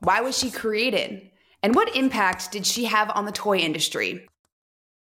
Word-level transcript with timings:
Why 0.00 0.20
was 0.20 0.38
she 0.38 0.50
created? 0.50 1.30
And 1.62 1.74
what 1.74 1.96
impact 1.96 2.52
did 2.52 2.64
she 2.64 2.84
have 2.84 3.10
on 3.10 3.24
the 3.24 3.32
toy 3.32 3.58
industry? 3.58 4.28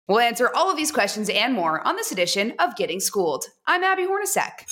We'll 0.07 0.19
answer 0.19 0.49
all 0.55 0.71
of 0.71 0.77
these 0.77 0.91
questions 0.91 1.29
and 1.29 1.53
more 1.53 1.85
on 1.87 1.95
this 1.95 2.11
edition 2.11 2.53
of 2.57 2.75
Getting 2.75 2.99
Schooled. 2.99 3.45
I'm 3.67 3.83
Abby 3.83 4.07
Hornacek. 4.07 4.65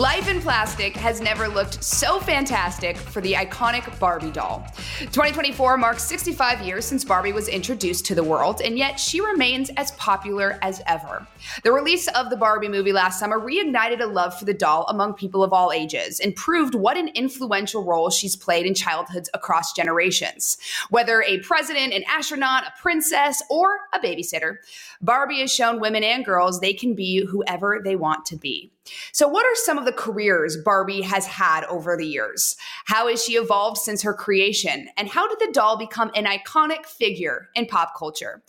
Life 0.00 0.30
in 0.30 0.40
plastic 0.40 0.96
has 0.96 1.20
never 1.20 1.46
looked 1.46 1.84
so 1.84 2.20
fantastic 2.20 2.96
for 2.96 3.20
the 3.20 3.34
iconic 3.34 3.98
Barbie 4.00 4.30
doll. 4.30 4.66
2024 5.00 5.76
marks 5.76 6.04
65 6.04 6.62
years 6.62 6.86
since 6.86 7.04
Barbie 7.04 7.34
was 7.34 7.48
introduced 7.48 8.06
to 8.06 8.14
the 8.14 8.24
world, 8.24 8.62
and 8.62 8.78
yet 8.78 8.98
she 8.98 9.20
remains 9.20 9.68
as 9.76 9.90
popular 9.90 10.58
as 10.62 10.80
ever. 10.86 11.26
The 11.64 11.72
release 11.72 12.08
of 12.08 12.30
the 12.30 12.36
Barbie 12.38 12.68
movie 12.68 12.94
last 12.94 13.20
summer 13.20 13.38
reignited 13.38 14.00
a 14.00 14.06
love 14.06 14.38
for 14.38 14.46
the 14.46 14.54
doll 14.54 14.86
among 14.88 15.12
people 15.12 15.44
of 15.44 15.52
all 15.52 15.70
ages 15.70 16.18
and 16.18 16.34
proved 16.34 16.74
what 16.74 16.96
an 16.96 17.08
influential 17.08 17.84
role 17.84 18.08
she's 18.08 18.36
played 18.36 18.64
in 18.64 18.72
childhoods 18.72 19.28
across 19.34 19.74
generations. 19.74 20.56
Whether 20.88 21.20
a 21.24 21.40
president, 21.40 21.92
an 21.92 22.04
astronaut, 22.08 22.64
a 22.64 22.72
princess, 22.80 23.42
or 23.50 23.80
a 23.92 23.98
babysitter, 23.98 24.56
Barbie 25.02 25.40
has 25.40 25.52
shown 25.52 25.78
women 25.78 26.04
and 26.04 26.24
girls 26.24 26.58
they 26.58 26.72
can 26.72 26.94
be 26.94 27.26
whoever 27.26 27.82
they 27.84 27.96
want 27.96 28.24
to 28.24 28.36
be. 28.36 28.72
So, 29.12 29.28
what 29.28 29.44
are 29.44 29.54
some 29.54 29.78
of 29.78 29.84
the 29.84 29.92
careers 29.92 30.56
Barbie 30.64 31.02
has 31.02 31.26
had 31.26 31.64
over 31.64 31.96
the 31.96 32.06
years? 32.06 32.56
How 32.86 33.08
has 33.08 33.24
she 33.24 33.34
evolved 33.34 33.78
since 33.78 34.02
her 34.02 34.14
creation? 34.14 34.88
And 34.96 35.08
how 35.08 35.28
did 35.28 35.38
the 35.38 35.52
doll 35.52 35.76
become 35.76 36.10
an 36.14 36.24
iconic 36.24 36.86
figure 36.86 37.48
in 37.54 37.66
pop 37.66 37.92
culture? 37.98 38.42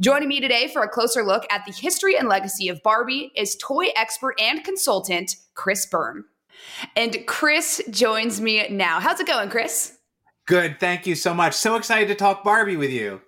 Joining 0.00 0.28
me 0.28 0.40
today 0.40 0.68
for 0.68 0.82
a 0.82 0.88
closer 0.88 1.22
look 1.22 1.44
at 1.50 1.64
the 1.64 1.72
history 1.72 2.16
and 2.16 2.28
legacy 2.28 2.68
of 2.68 2.82
Barbie 2.82 3.32
is 3.36 3.56
toy 3.56 3.88
expert 3.96 4.34
and 4.40 4.64
consultant 4.64 5.36
Chris 5.54 5.86
Byrne. 5.86 6.24
And 6.96 7.24
Chris 7.26 7.82
joins 7.90 8.40
me 8.40 8.68
now. 8.68 9.00
How's 9.00 9.20
it 9.20 9.26
going, 9.26 9.48
Chris? 9.48 9.98
Good. 10.46 10.80
Thank 10.80 11.06
you 11.06 11.14
so 11.14 11.34
much. 11.34 11.54
So 11.54 11.76
excited 11.76 12.08
to 12.08 12.14
talk 12.14 12.42
Barbie 12.42 12.76
with 12.76 12.90
you. 12.90 13.20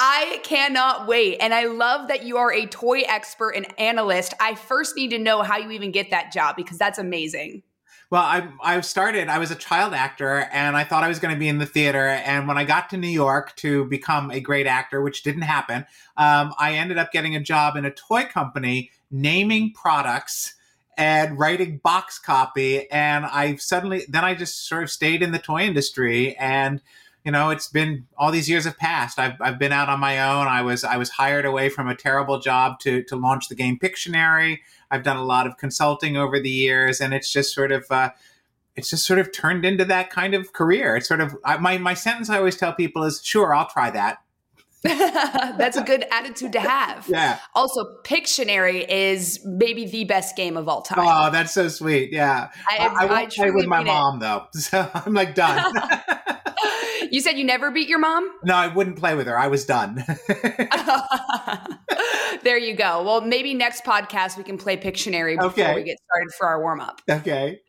I 0.00 0.40
cannot 0.44 1.08
wait. 1.08 1.38
And 1.40 1.52
I 1.52 1.64
love 1.64 2.06
that 2.06 2.22
you 2.22 2.36
are 2.36 2.52
a 2.52 2.66
toy 2.66 3.00
expert 3.00 3.50
and 3.50 3.66
analyst. 3.80 4.32
I 4.40 4.54
first 4.54 4.94
need 4.94 5.10
to 5.10 5.18
know 5.18 5.42
how 5.42 5.58
you 5.58 5.72
even 5.72 5.90
get 5.90 6.10
that 6.10 6.32
job 6.32 6.54
because 6.54 6.78
that's 6.78 6.98
amazing. 6.98 7.64
Well, 8.10 8.22
I 8.22 8.48
I 8.62 8.80
started. 8.80 9.28
I 9.28 9.38
was 9.38 9.50
a 9.50 9.54
child 9.56 9.92
actor, 9.92 10.48
and 10.50 10.76
I 10.76 10.84
thought 10.84 11.04
I 11.04 11.08
was 11.08 11.18
going 11.18 11.34
to 11.34 11.38
be 11.38 11.48
in 11.48 11.58
the 11.58 11.66
theater. 11.66 12.06
And 12.06 12.48
when 12.48 12.56
I 12.56 12.64
got 12.64 12.88
to 12.90 12.96
New 12.96 13.08
York 13.08 13.54
to 13.56 13.84
become 13.86 14.30
a 14.30 14.40
great 14.40 14.66
actor, 14.66 15.02
which 15.02 15.24
didn't 15.24 15.42
happen, 15.42 15.84
um, 16.16 16.54
I 16.58 16.74
ended 16.74 16.96
up 16.96 17.12
getting 17.12 17.36
a 17.36 17.40
job 17.40 17.76
in 17.76 17.84
a 17.84 17.90
toy 17.90 18.24
company 18.24 18.92
naming 19.10 19.72
products 19.74 20.54
and 20.96 21.38
writing 21.38 21.78
box 21.82 22.18
copy. 22.18 22.90
And 22.90 23.26
I 23.26 23.56
suddenly 23.56 24.04
then 24.08 24.24
I 24.24 24.34
just 24.34 24.66
sort 24.66 24.84
of 24.84 24.90
stayed 24.90 25.22
in 25.22 25.32
the 25.32 25.38
toy 25.38 25.62
industry 25.62 26.34
and 26.36 26.80
you 27.24 27.32
know, 27.32 27.50
it's 27.50 27.68
been 27.68 28.06
all 28.16 28.30
these 28.30 28.48
years 28.48 28.64
have 28.64 28.78
passed. 28.78 29.18
I've, 29.18 29.40
I've 29.40 29.58
been 29.58 29.72
out 29.72 29.88
on 29.88 30.00
my 30.00 30.20
own. 30.20 30.46
I 30.46 30.62
was 30.62 30.84
I 30.84 30.96
was 30.96 31.10
hired 31.10 31.44
away 31.44 31.68
from 31.68 31.88
a 31.88 31.94
terrible 31.94 32.38
job 32.38 32.80
to 32.80 33.02
to 33.04 33.16
launch 33.16 33.48
the 33.48 33.54
game 33.54 33.78
Pictionary. 33.78 34.58
I've 34.90 35.02
done 35.02 35.16
a 35.16 35.24
lot 35.24 35.46
of 35.46 35.56
consulting 35.56 36.16
over 36.16 36.40
the 36.40 36.50
years, 36.50 37.00
and 37.00 37.12
it's 37.12 37.30
just 37.30 37.54
sort 37.54 37.72
of 37.72 37.84
uh, 37.90 38.10
it's 38.76 38.90
just 38.90 39.06
sort 39.06 39.18
of 39.18 39.32
turned 39.32 39.64
into 39.64 39.84
that 39.86 40.10
kind 40.10 40.34
of 40.34 40.52
career. 40.52 40.96
It's 40.96 41.08
sort 41.08 41.20
of 41.20 41.36
I, 41.44 41.58
my 41.58 41.78
my 41.78 41.94
sentence 41.94 42.30
I 42.30 42.38
always 42.38 42.56
tell 42.56 42.72
people 42.72 43.04
is, 43.04 43.20
"Sure, 43.22 43.54
I'll 43.54 43.68
try 43.68 43.90
that." 43.90 44.18
That's 44.84 45.76
a 45.76 45.82
good 45.82 46.04
attitude 46.10 46.52
to 46.52 46.60
have. 46.60 47.06
Yeah. 47.18 47.38
Also, 47.54 47.84
Pictionary 48.04 48.86
is 48.88 49.40
maybe 49.44 49.86
the 49.86 50.04
best 50.04 50.36
game 50.36 50.56
of 50.56 50.68
all 50.68 50.82
time. 50.82 50.98
Oh, 51.00 51.30
that's 51.30 51.52
so 51.52 51.68
sweet. 51.68 52.12
Yeah. 52.12 52.50
I, 52.68 52.76
I, 52.78 52.86
I 52.86 53.06
won't 53.06 53.12
I 53.12 53.26
play 53.26 53.50
with 53.50 53.66
my 53.66 53.82
mom 53.82 54.16
it. 54.16 54.20
though, 54.20 54.46
so 54.52 54.88
I'm 54.94 55.14
like 55.14 55.34
done. 55.34 55.72
you 57.10 57.20
said 57.20 57.38
you 57.38 57.44
never 57.44 57.70
beat 57.70 57.88
your 57.88 57.98
mom? 57.98 58.30
No, 58.44 58.54
I 58.54 58.68
wouldn't 58.68 58.98
play 58.98 59.14
with 59.14 59.26
her. 59.26 59.38
I 59.38 59.48
was 59.48 59.64
done. 59.64 60.04
there 62.42 62.58
you 62.58 62.74
go. 62.74 63.02
Well, 63.02 63.20
maybe 63.20 63.54
next 63.54 63.84
podcast 63.84 64.36
we 64.36 64.44
can 64.44 64.58
play 64.58 64.76
Pictionary 64.76 65.36
before 65.36 65.64
okay. 65.64 65.74
we 65.74 65.82
get 65.82 65.98
started 66.10 66.32
for 66.36 66.46
our 66.46 66.60
warm 66.60 66.80
up. 66.80 67.00
Okay. 67.08 67.60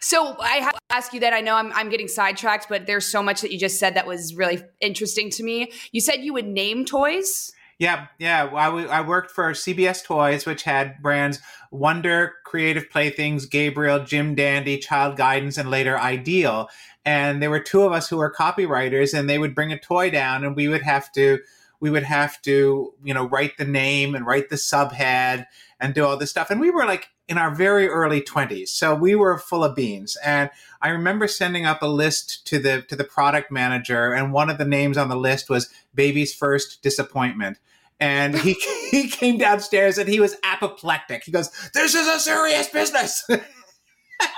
So 0.00 0.36
I 0.40 0.56
have 0.56 0.74
to 0.74 0.80
ask 0.90 1.12
you 1.12 1.20
that. 1.20 1.32
I 1.32 1.40
know 1.40 1.56
I'm, 1.56 1.72
I'm 1.72 1.88
getting 1.88 2.08
sidetracked, 2.08 2.68
but 2.68 2.86
there's 2.86 3.06
so 3.06 3.22
much 3.22 3.40
that 3.40 3.52
you 3.52 3.58
just 3.58 3.78
said 3.78 3.94
that 3.94 4.06
was 4.06 4.34
really 4.34 4.62
interesting 4.80 5.30
to 5.30 5.42
me. 5.42 5.72
You 5.92 6.00
said 6.00 6.16
you 6.16 6.32
would 6.32 6.46
name 6.46 6.84
toys. 6.84 7.52
Yeah, 7.78 8.06
yeah. 8.18 8.48
I, 8.54 8.66
w- 8.66 8.86
I 8.86 9.00
worked 9.00 9.32
for 9.32 9.50
CBS 9.52 10.04
Toys, 10.04 10.46
which 10.46 10.62
had 10.62 11.02
brands 11.02 11.40
Wonder, 11.72 12.34
Creative 12.44 12.88
Playthings, 12.88 13.46
Gabriel, 13.46 14.04
Jim 14.04 14.36
Dandy, 14.36 14.78
Child 14.78 15.16
Guidance, 15.16 15.58
and 15.58 15.68
later 15.68 15.98
Ideal 15.98 16.68
and 17.04 17.42
there 17.42 17.50
were 17.50 17.60
two 17.60 17.82
of 17.82 17.92
us 17.92 18.08
who 18.08 18.16
were 18.16 18.32
copywriters 18.32 19.16
and 19.16 19.28
they 19.28 19.38
would 19.38 19.54
bring 19.54 19.72
a 19.72 19.78
toy 19.78 20.10
down 20.10 20.44
and 20.44 20.54
we 20.54 20.68
would 20.68 20.82
have 20.82 21.10
to 21.12 21.40
we 21.82 21.90
would 21.90 22.04
have 22.04 22.40
to 22.40 22.94
you 23.02 23.12
know 23.12 23.28
write 23.28 23.58
the 23.58 23.64
name 23.64 24.14
and 24.14 24.24
write 24.24 24.48
the 24.48 24.56
subhead 24.56 25.46
and 25.80 25.94
do 25.94 26.06
all 26.06 26.16
this 26.16 26.30
stuff. 26.30 26.48
And 26.48 26.60
we 26.60 26.70
were 26.70 26.86
like 26.86 27.08
in 27.28 27.38
our 27.38 27.52
very 27.52 27.88
early 27.88 28.20
20s 28.20 28.68
so 28.68 28.94
we 28.94 29.14
were 29.14 29.36
full 29.36 29.64
of 29.64 29.74
beans. 29.74 30.16
And 30.24 30.48
i 30.80 30.88
remember 30.88 31.26
sending 31.26 31.66
up 31.66 31.82
a 31.82 31.86
list 31.86 32.46
to 32.46 32.58
the 32.60 32.82
to 32.82 32.96
the 32.96 33.04
product 33.04 33.50
manager 33.50 34.12
and 34.12 34.32
one 34.32 34.48
of 34.48 34.58
the 34.58 34.64
names 34.64 34.96
on 34.96 35.08
the 35.08 35.16
list 35.16 35.50
was 35.50 35.68
baby's 35.94 36.32
first 36.32 36.82
disappointment. 36.82 37.58
And 37.98 38.36
he 38.38 38.54
he 38.90 39.08
came 39.08 39.36
downstairs 39.36 39.98
and 39.98 40.08
he 40.08 40.20
was 40.20 40.36
apoplectic. 40.44 41.24
He 41.24 41.32
goes 41.32 41.50
this 41.74 41.94
is 41.94 42.06
a 42.06 42.20
serious 42.20 42.68
business. 42.68 43.28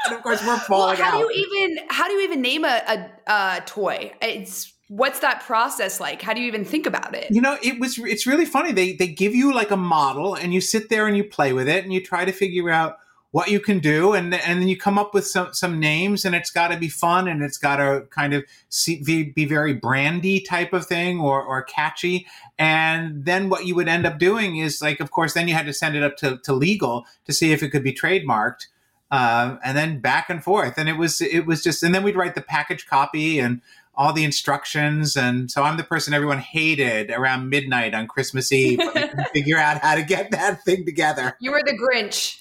And 0.06 0.14
of 0.14 0.22
course 0.22 0.42
we're 0.46 0.58
falling 0.60 0.98
well, 0.98 1.10
how 1.10 1.18
out. 1.18 1.28
do 1.28 1.38
you 1.38 1.58
even 1.60 1.86
how 1.90 2.06
do 2.06 2.14
you 2.14 2.22
even 2.22 2.40
name 2.40 2.64
a, 2.64 3.10
a, 3.26 3.32
a 3.32 3.62
toy? 3.66 4.14
It's 4.22 4.73
what's 4.88 5.20
that 5.20 5.42
process 5.42 6.00
like? 6.00 6.22
How 6.22 6.34
do 6.34 6.40
you 6.40 6.46
even 6.46 6.64
think 6.64 6.86
about 6.86 7.14
it? 7.14 7.30
You 7.30 7.40
know, 7.40 7.58
it 7.62 7.80
was 7.80 7.98
it's 7.98 8.26
really 8.26 8.44
funny. 8.44 8.72
They 8.72 8.92
they 8.92 9.08
give 9.08 9.34
you 9.34 9.52
like 9.52 9.70
a 9.70 9.76
model 9.76 10.34
and 10.34 10.52
you 10.52 10.60
sit 10.60 10.88
there 10.88 11.06
and 11.06 11.16
you 11.16 11.24
play 11.24 11.52
with 11.52 11.68
it 11.68 11.84
and 11.84 11.92
you 11.92 12.02
try 12.02 12.24
to 12.24 12.32
figure 12.32 12.70
out 12.70 12.98
what 13.30 13.50
you 13.50 13.58
can 13.58 13.80
do 13.80 14.12
and 14.12 14.32
and 14.32 14.60
then 14.60 14.68
you 14.68 14.76
come 14.76 14.96
up 14.96 15.12
with 15.12 15.26
some 15.26 15.52
some 15.52 15.80
names 15.80 16.24
and 16.24 16.36
it's 16.36 16.50
got 16.50 16.68
to 16.68 16.76
be 16.76 16.88
fun 16.88 17.26
and 17.26 17.42
it's 17.42 17.58
got 17.58 17.76
to 17.76 18.06
kind 18.10 18.32
of 18.32 18.44
see, 18.68 19.02
be, 19.02 19.24
be 19.24 19.44
very 19.44 19.74
brandy 19.74 20.38
type 20.40 20.72
of 20.72 20.86
thing 20.86 21.18
or 21.18 21.42
or 21.42 21.60
catchy 21.64 22.28
and 22.60 23.24
then 23.24 23.48
what 23.48 23.66
you 23.66 23.74
would 23.74 23.88
end 23.88 24.06
up 24.06 24.20
doing 24.20 24.58
is 24.58 24.80
like 24.80 25.00
of 25.00 25.10
course 25.10 25.34
then 25.34 25.48
you 25.48 25.54
had 25.54 25.66
to 25.66 25.72
send 25.72 25.96
it 25.96 26.02
up 26.04 26.16
to, 26.16 26.38
to 26.44 26.52
legal 26.52 27.04
to 27.24 27.32
see 27.32 27.52
if 27.52 27.60
it 27.60 27.70
could 27.70 27.82
be 27.82 27.92
trademarked 27.92 28.66
uh, 29.14 29.58
and 29.62 29.76
then 29.76 30.00
back 30.00 30.28
and 30.28 30.42
forth. 30.42 30.74
And 30.76 30.88
it 30.88 30.94
was 30.94 31.20
it 31.20 31.46
was 31.46 31.62
just, 31.62 31.84
and 31.84 31.94
then 31.94 32.02
we'd 32.02 32.16
write 32.16 32.34
the 32.34 32.42
package 32.42 32.86
copy 32.86 33.38
and 33.38 33.60
all 33.96 34.12
the 34.12 34.24
instructions. 34.24 35.16
And 35.16 35.50
so 35.50 35.62
I'm 35.62 35.76
the 35.76 35.84
person 35.84 36.14
everyone 36.14 36.38
hated 36.38 37.10
around 37.10 37.48
midnight 37.48 37.94
on 37.94 38.06
Christmas 38.06 38.52
Eve. 38.52 38.80
figure 39.32 39.58
out 39.58 39.80
how 39.82 39.94
to 39.94 40.02
get 40.02 40.30
that 40.30 40.62
thing 40.64 40.84
together. 40.84 41.36
You 41.40 41.52
were 41.52 41.62
the 41.64 41.76
Grinch, 41.76 42.40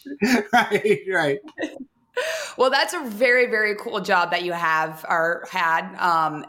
right? 0.54 1.00
Right. 1.12 1.40
Well, 2.60 2.70
that's 2.70 2.94
a 2.94 3.04
very, 3.04 3.48
very 3.48 3.76
cool 3.76 4.00
job 4.00 4.30
that 4.30 4.44
you 4.44 4.52
have 4.52 5.04
or 5.10 5.48
had. 5.50 5.96
Um, 5.96 6.46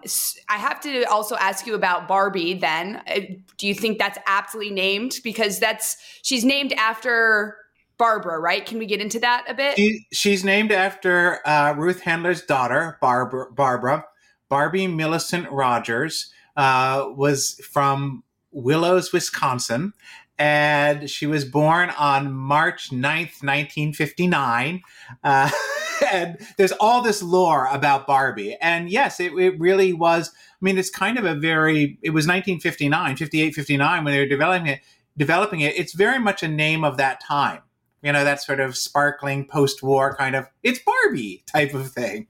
I 0.51 0.59
have 0.59 0.79
to 0.83 1.05
also 1.05 1.37
ask 1.37 1.67
you 1.67 1.75
about 1.75 2.07
Barbie. 2.07 2.53
Then, 2.53 3.01
uh, 3.07 3.21
do 3.57 3.67
you 3.67 3.75
think 3.75 3.99
that's 3.99 4.19
aptly 4.27 4.69
named 4.69 5.15
because 5.25 5.59
that's 5.59 5.97
she's 6.23 6.45
named 6.45 6.75
after 6.75 7.57
Barbara, 7.97 8.39
right? 8.39 8.67
Can 8.67 8.79
we 8.79 8.87
get 8.87 9.01
into 9.01 9.19
that 9.21 9.47
a 9.49 9.55
bit? 9.55 9.77
She, 9.77 10.05
she's 10.13 10.45
named 10.45 10.71
after 10.71 11.41
uh, 11.47 11.75
Ruth 11.77 12.03
Handler's 12.03 12.43
daughter, 12.43 12.99
Barbara. 13.01 13.51
Barbara. 13.53 14.05
Barbie 14.49 14.87
Millicent 14.87 15.51
Rogers 15.51 16.33
uh, 16.57 17.07
was 17.17 17.61
from 17.73 18.23
Willows, 18.53 19.13
Wisconsin, 19.13 19.93
and 20.39 21.09
she 21.09 21.27
was 21.27 21.45
born 21.45 21.91
on 21.91 22.33
March 22.33 22.91
9th, 22.91 23.43
1959. 23.43 24.83
Uh, 25.23 25.51
and 26.13 26.39
there's 26.57 26.73
all 26.73 27.03
this 27.03 27.23
lore 27.23 27.67
about 27.67 28.07
Barbie. 28.07 28.57
And 28.61 28.91
yes, 28.91 29.21
it, 29.21 29.33
it 29.33 29.59
really 29.61 29.93
was. 29.93 30.31
I 30.35 30.57
mean, 30.61 30.79
it's 30.79 30.91
kind 30.91 31.19
of 31.19 31.25
a 31.25 31.35
very, 31.35 31.99
it 32.03 32.11
was 32.11 32.27
1959, 32.27 33.17
58, 33.17 33.55
59 33.55 34.05
when 34.05 34.13
they 34.13 34.21
were 34.21 34.27
developing 34.27 34.67
it. 34.67 34.81
Developing 35.17 35.61
it, 35.61 35.77
it's 35.77 35.93
very 35.93 36.19
much 36.19 36.43
a 36.43 36.49
name 36.49 36.83
of 36.83 36.97
that 36.97 37.21
time. 37.23 37.61
You 38.03 38.13
know, 38.13 38.25
that 38.25 38.43
sort 38.43 38.59
of 38.59 38.77
sparkling 38.77 39.47
post-war 39.47 40.17
kind 40.17 40.35
of 40.35 40.47
it's 40.65 40.81
Barbie 40.81 41.45
type 41.47 41.73
of 41.73 41.93
thing. 41.93 42.27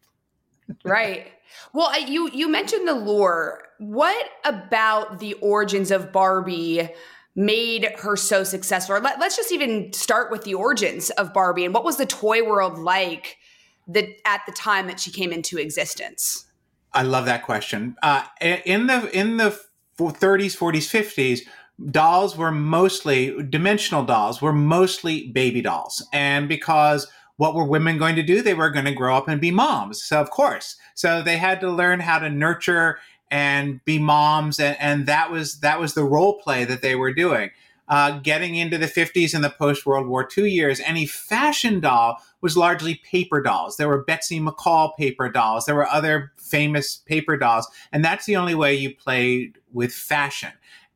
right. 0.84 1.28
Well, 1.72 1.98
you 2.00 2.30
you 2.32 2.48
mentioned 2.48 2.86
the 2.86 2.94
lore. 2.94 3.62
What 3.78 4.30
about 4.44 5.18
the 5.18 5.34
origins 5.34 5.90
of 5.90 6.12
Barbie 6.12 6.88
made 7.34 7.92
her 7.98 8.16
so 8.16 8.44
successful? 8.44 8.98
Let, 9.00 9.20
us 9.20 9.36
just 9.36 9.52
even 9.52 9.92
start 9.92 10.30
with 10.30 10.44
the 10.44 10.54
origins 10.54 11.10
of 11.10 11.32
Barbie 11.32 11.64
and 11.64 11.74
what 11.74 11.84
was 11.84 11.96
the 11.96 12.06
toy 12.06 12.44
world 12.44 12.78
like 12.78 13.38
that 13.88 14.08
at 14.24 14.42
the 14.46 14.52
time 14.52 14.86
that 14.86 15.00
she 15.00 15.10
came 15.10 15.32
into 15.32 15.58
existence? 15.58 16.46
I 16.92 17.02
love 17.02 17.26
that 17.26 17.44
question. 17.44 17.96
Uh, 18.02 18.24
in 18.40 18.86
the 18.86 19.10
in 19.16 19.36
the 19.36 19.58
30s, 19.98 20.56
40s, 20.56 20.88
50s, 20.88 21.40
dolls 21.90 22.36
were 22.36 22.52
mostly 22.52 23.42
dimensional 23.42 24.04
dolls 24.04 24.40
were 24.40 24.52
mostly 24.52 25.28
baby 25.28 25.60
dolls, 25.60 26.06
and 26.12 26.48
because 26.48 27.08
what 27.36 27.54
were 27.54 27.64
women 27.64 27.98
going 27.98 28.16
to 28.16 28.22
do? 28.22 28.42
They 28.42 28.54
were 28.54 28.70
going 28.70 28.84
to 28.84 28.92
grow 28.92 29.16
up 29.16 29.28
and 29.28 29.40
be 29.40 29.50
moms. 29.50 30.02
So 30.02 30.20
of 30.20 30.30
course, 30.30 30.76
so 30.94 31.22
they 31.22 31.36
had 31.36 31.60
to 31.60 31.70
learn 31.70 32.00
how 32.00 32.18
to 32.18 32.30
nurture 32.30 32.98
and 33.30 33.84
be 33.84 33.98
moms, 33.98 34.60
and, 34.60 34.76
and 34.80 35.06
that 35.06 35.30
was 35.30 35.60
that 35.60 35.80
was 35.80 35.94
the 35.94 36.04
role 36.04 36.40
play 36.40 36.64
that 36.64 36.82
they 36.82 36.94
were 36.94 37.12
doing. 37.12 37.50
Uh, 37.86 38.18
getting 38.20 38.54
into 38.54 38.78
the 38.78 38.86
50s 38.86 39.34
and 39.34 39.44
the 39.44 39.50
post 39.50 39.84
World 39.84 40.06
War 40.06 40.26
II 40.36 40.50
years, 40.50 40.80
any 40.80 41.04
fashion 41.04 41.80
doll 41.80 42.22
was 42.40 42.56
largely 42.56 42.94
paper 43.04 43.42
dolls. 43.42 43.76
There 43.76 43.88
were 43.88 44.04
Betsy 44.04 44.40
McCall 44.40 44.96
paper 44.96 45.28
dolls. 45.28 45.66
There 45.66 45.74
were 45.74 45.88
other 45.88 46.32
famous 46.38 46.96
paper 46.96 47.36
dolls. 47.36 47.68
And 47.92 48.02
that's 48.02 48.24
the 48.24 48.36
only 48.36 48.54
way 48.54 48.74
you 48.74 48.94
played 48.94 49.58
with 49.72 49.92
fashion. 49.92 50.52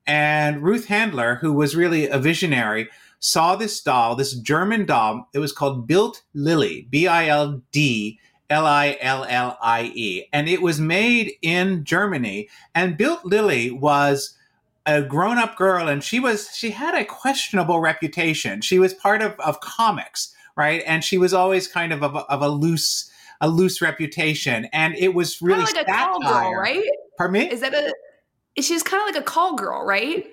And 0.07 0.63
Ruth 0.63 0.87
Handler, 0.87 1.35
who 1.35 1.53
was 1.53 1.77
really 1.77 2.09
a 2.09 2.19
visionary, 2.19 2.89
saw 3.21 3.57
this 3.57 3.81
doll, 3.81 4.15
this 4.15 4.35
German 4.35 4.87
doll. 4.87 5.29
It 5.33 5.39
was 5.39 5.53
called 5.53 5.87
Bild 5.87 6.23
Lilli, 6.35 6.89
B 6.91 7.07
I 7.07 7.29
L 7.29 7.63
D 7.73 8.19
L 8.51 8.67
I 8.67 8.97
L 9.01 9.25
L 9.29 9.59
I 9.61 9.93
E. 9.95 10.27
And 10.33 10.49
it 10.49 10.63
was 10.63 10.81
made 10.81 11.33
in 11.43 11.85
Germany. 11.85 12.49
And 12.75 12.97
Bild 12.97 13.21
Lilli 13.25 13.71
was 13.79 14.35
a 14.87 15.03
grown-up 15.03 15.55
girl 15.57 15.87
and 15.87 16.03
she 16.03 16.19
was 16.19 16.49
she 16.57 16.71
had 16.71 16.95
a 16.95 17.05
questionable 17.05 17.79
reputation 17.79 18.63
she 18.63 18.79
was 18.79 18.95
part 18.95 19.21
of, 19.21 19.39
of 19.41 19.61
comics 19.61 20.35
right 20.57 20.83
and 20.87 21.05
she 21.05 21.19
was 21.19 21.35
always 21.35 21.69
kind 21.69 21.93
of 21.93 22.03
of 22.03 22.15
a, 22.15 22.21
of 22.21 22.41
a 22.41 22.49
loose 22.49 23.11
a 23.43 23.49
loose 23.49 23.83
reputation 23.83 24.65
and 24.73 24.95
it 24.95 25.13
was 25.13 25.43
really 25.43 25.63
kind 25.67 25.69
of 25.69 25.75
like 25.77 25.89
a 25.89 25.93
call 25.93 26.21
girl 26.23 26.55
right 26.55 26.83
pardon 27.19 27.35
me 27.35 27.51
is 27.51 27.61
that 27.61 27.75
a 27.75 27.93
she's 28.61 28.83
kind 28.83 29.03
of 29.03 29.15
like 29.15 29.23
a 29.23 29.25
call 29.25 29.55
girl, 29.57 29.85
right? 29.85 30.27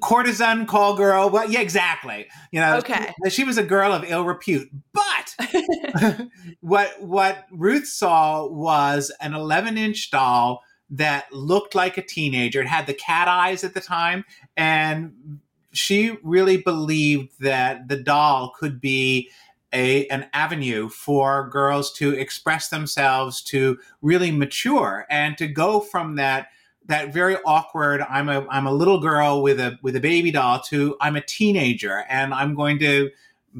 Courtesan, 0.00 0.66
call 0.66 0.96
girl. 0.96 1.30
Well, 1.30 1.50
yeah, 1.50 1.60
exactly. 1.60 2.26
You 2.50 2.60
know, 2.60 2.78
okay. 2.78 3.12
She 3.28 3.44
was 3.44 3.58
a 3.58 3.62
girl 3.62 3.92
of 3.92 4.04
ill 4.04 4.24
repute. 4.24 4.70
But 4.92 5.36
what 6.60 7.02
what 7.02 7.46
Ruth 7.50 7.86
saw 7.86 8.46
was 8.46 9.12
an 9.20 9.34
11 9.34 9.78
inch 9.78 10.10
doll 10.10 10.62
that 10.90 11.32
looked 11.32 11.74
like 11.74 11.98
a 11.98 12.02
teenager. 12.02 12.60
It 12.60 12.68
had 12.68 12.86
the 12.86 12.94
cat 12.94 13.28
eyes 13.28 13.64
at 13.64 13.74
the 13.74 13.80
time, 13.80 14.24
and 14.56 15.40
she 15.72 16.16
really 16.22 16.56
believed 16.56 17.40
that 17.40 17.88
the 17.88 17.96
doll 17.96 18.52
could 18.58 18.80
be 18.80 19.30
a, 19.72 20.06
an 20.08 20.26
avenue 20.32 20.88
for 20.88 21.48
girls 21.50 21.92
to 21.94 22.14
express 22.14 22.68
themselves, 22.68 23.42
to 23.42 23.78
really 24.00 24.30
mature, 24.30 25.06
and 25.10 25.36
to 25.38 25.46
go 25.46 25.80
from 25.80 26.16
that 26.16 26.48
that 26.86 27.12
very 27.12 27.36
awkward 27.44 28.02
I'm 28.08 28.28
a 28.28 28.46
I'm 28.48 28.66
a 28.66 28.72
little 28.72 29.00
girl 29.00 29.42
with 29.42 29.60
a 29.60 29.78
with 29.82 29.96
a 29.96 30.00
baby 30.00 30.30
doll 30.30 30.60
to 30.62 30.96
I'm 31.00 31.16
a 31.16 31.20
teenager 31.20 32.04
and 32.08 32.32
I'm 32.32 32.54
going 32.54 32.78
to 32.80 33.10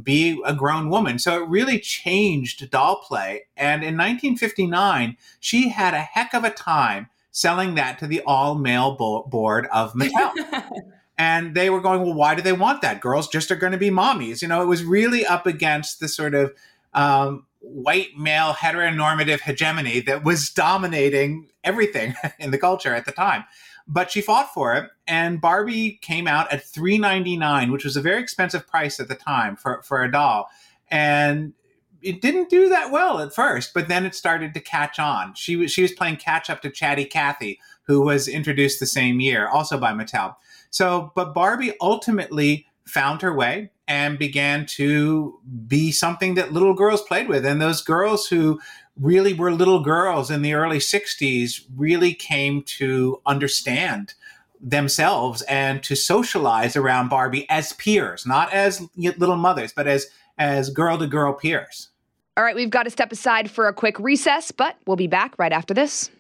be 0.03 0.41
a 0.45 0.55
grown 0.55 0.91
woman. 0.91 1.19
So 1.19 1.43
it 1.43 1.49
really 1.49 1.79
changed 1.79 2.71
doll 2.71 2.97
play. 2.97 3.47
And 3.57 3.83
in 3.83 3.97
1959, 3.97 5.17
she 5.41 5.71
had 5.71 5.95
a 5.95 6.01
heck 6.01 6.35
of 6.35 6.45
a 6.45 6.51
time 6.51 7.09
selling 7.31 7.75
that 7.75 7.99
to 7.99 8.07
the 8.07 8.23
all 8.27 8.55
male 8.55 8.95
bo- 8.95 9.23
board 9.25 9.67
of 9.73 9.95
Mattel. 9.95 10.33
and 11.19 11.55
they 11.55 11.71
were 11.71 11.81
going, 11.81 12.03
well, 12.03 12.15
why 12.15 12.35
do 12.35 12.43
they 12.43 12.53
want 12.53 12.83
that? 12.83 13.01
Girls 13.01 13.29
just 13.29 13.51
are 13.51 13.57
going 13.57 13.73
to 13.73 13.79
be 13.79 13.91
mommies. 13.91 14.43
You 14.43 14.49
know, 14.49 14.63
it 14.63 14.67
was 14.67 14.85
really 14.85 15.25
up 15.25 15.47
against 15.47 16.01
the 16.01 16.09
sort 16.09 16.35
of 16.35 16.53
um, 16.93 17.47
white 17.61 18.17
male 18.17 18.53
heteronormative 18.53 19.41
hegemony 19.41 20.01
that 20.01 20.25
was 20.25 20.51
dominating 20.51 21.49
everything 21.67 22.15
in 22.39 22.51
the 22.51 22.59
culture 22.59 22.95
at 22.95 23.05
the 23.05 23.13
time. 23.13 23.45
But 23.89 24.11
she 24.11 24.21
fought 24.21 24.53
for 24.53 24.75
it, 24.75 24.91
and 25.07 25.41
Barbie 25.41 25.99
came 26.03 26.27
out 26.27 26.53
at 26.53 26.65
three 26.65 26.99
ninety 26.99 27.37
nine, 27.37 27.71
which 27.71 27.85
was 27.85 27.97
a 27.97 28.01
very 28.01 28.21
expensive 28.21 28.67
price 28.67 28.99
at 28.99 29.09
the 29.09 29.15
time 29.15 29.55
for, 29.55 29.83
for 29.83 30.03
a 30.03 30.11
doll. 30.11 30.49
And 30.91 31.53
it 32.03 32.21
didn't 32.21 32.51
do 32.51 32.69
that 32.69 32.91
well 32.91 33.21
at 33.21 33.35
first, 33.35 33.75
but 33.75 33.89
then 33.89 34.07
it 34.07 34.15
started 34.15 34.55
to 34.55 34.61
catch 34.61 34.99
on. 34.99 35.35
She 35.35 35.57
was 35.57 35.73
she 35.73 35.83
was 35.83 35.93
playing 35.93 36.17
catch 36.17 36.51
up 36.51 36.63
to 36.63 36.71
Chatty 36.71 37.05
Cathy, 37.05 37.61
who 37.83 38.01
was 38.01 38.29
introduced 38.29 38.81
the 38.81 38.87
same 38.87 39.21
year, 39.21 39.49
also 39.49 39.79
by 39.79 39.93
Mattel. 39.93 40.37
So, 40.71 41.13
but 41.15 41.35
Barbie 41.35 41.75
ultimately 41.81 42.67
found 42.87 43.23
her 43.23 43.35
way 43.35 43.71
and 43.89 44.19
began 44.19 44.67
to 44.67 45.39
be 45.67 45.93
something 45.93 46.35
that 46.35 46.53
little 46.53 46.75
girls 46.75 47.03
played 47.03 47.29
with, 47.29 47.47
and 47.47 47.61
those 47.61 47.83
girls 47.83 48.27
who 48.27 48.61
really 49.01 49.33
were 49.33 49.53
little 49.53 49.81
girls 49.81 50.31
in 50.31 50.43
the 50.43 50.55
early 50.55 50.79
'60s 50.79 51.63
really 51.77 52.15
came 52.15 52.63
to 52.63 53.21
understand 53.27 54.15
themselves 54.61 55.43
and 55.43 55.83
to 55.83 55.95
socialize 55.95 56.77
around 56.77 57.09
Barbie 57.09 57.49
as 57.51 57.73
peers, 57.75 58.27
not 58.27 58.53
as 58.53 58.83
little 58.97 59.37
mothers, 59.37 59.73
but 59.73 59.87
as 59.87 60.07
as 60.39 60.71
girl 60.71 60.99
to 60.99 61.07
girl 61.07 61.33
peers. 61.33 61.89
All 62.37 62.45
right, 62.45 62.55
we've 62.55 62.71
got 62.71 62.83
to 62.83 62.91
step 62.91 63.13
aside 63.13 63.51
for 63.51 63.67
a 63.67 63.73
quick 63.73 63.99
recess, 63.99 64.51
but 64.51 64.77
we'll 64.87 64.97
be 64.97 65.07
back 65.07 65.39
right 65.39 65.53
after 65.53 65.73
this. 65.73 66.11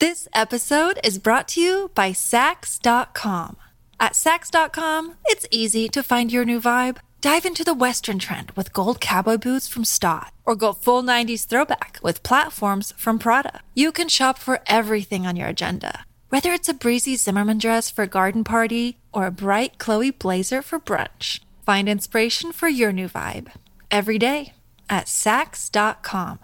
This 0.00 0.28
episode 0.34 0.98
is 1.02 1.18
brought 1.18 1.48
to 1.48 1.60
you 1.60 1.90
by 1.94 2.10
Saks.com. 2.10 3.56
At 3.98 4.12
Saks.com, 4.12 5.14
it's 5.26 5.46
easy 5.50 5.88
to 5.88 6.02
find 6.02 6.30
your 6.30 6.44
new 6.44 6.60
vibe. 6.60 6.98
Dive 7.24 7.46
into 7.46 7.64
the 7.64 7.72
Western 7.72 8.18
trend 8.18 8.50
with 8.50 8.74
gold 8.74 9.00
cowboy 9.00 9.38
boots 9.38 9.66
from 9.66 9.86
Staud, 9.86 10.30
or 10.44 10.54
go 10.54 10.74
full 10.74 11.02
90s 11.02 11.46
throwback 11.46 11.98
with 12.02 12.22
platforms 12.22 12.92
from 12.98 13.18
Prada. 13.18 13.62
You 13.72 13.92
can 13.92 14.10
shop 14.10 14.38
for 14.38 14.60
everything 14.66 15.26
on 15.26 15.34
your 15.34 15.48
agenda, 15.48 16.04
whether 16.28 16.52
it's 16.52 16.68
a 16.68 16.74
breezy 16.74 17.16
Zimmermann 17.16 17.56
dress 17.56 17.90
for 17.90 18.02
a 18.02 18.06
garden 18.06 18.44
party 18.44 18.98
or 19.10 19.24
a 19.24 19.30
bright 19.30 19.78
Chloe 19.78 20.10
blazer 20.10 20.60
for 20.60 20.78
brunch. 20.78 21.40
Find 21.64 21.88
inspiration 21.88 22.52
for 22.52 22.68
your 22.68 22.92
new 22.92 23.08
vibe 23.08 23.50
every 23.90 24.18
day 24.18 24.52
at 24.90 25.06
Saks.com. 25.06 26.40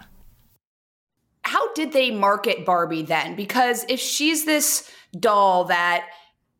How 1.42 1.74
did 1.74 1.92
they 1.92 2.10
market 2.10 2.64
Barbie 2.64 3.02
then? 3.02 3.36
Because 3.36 3.84
if 3.90 4.00
she's 4.00 4.46
this 4.46 4.90
doll 5.18 5.64
that 5.64 6.06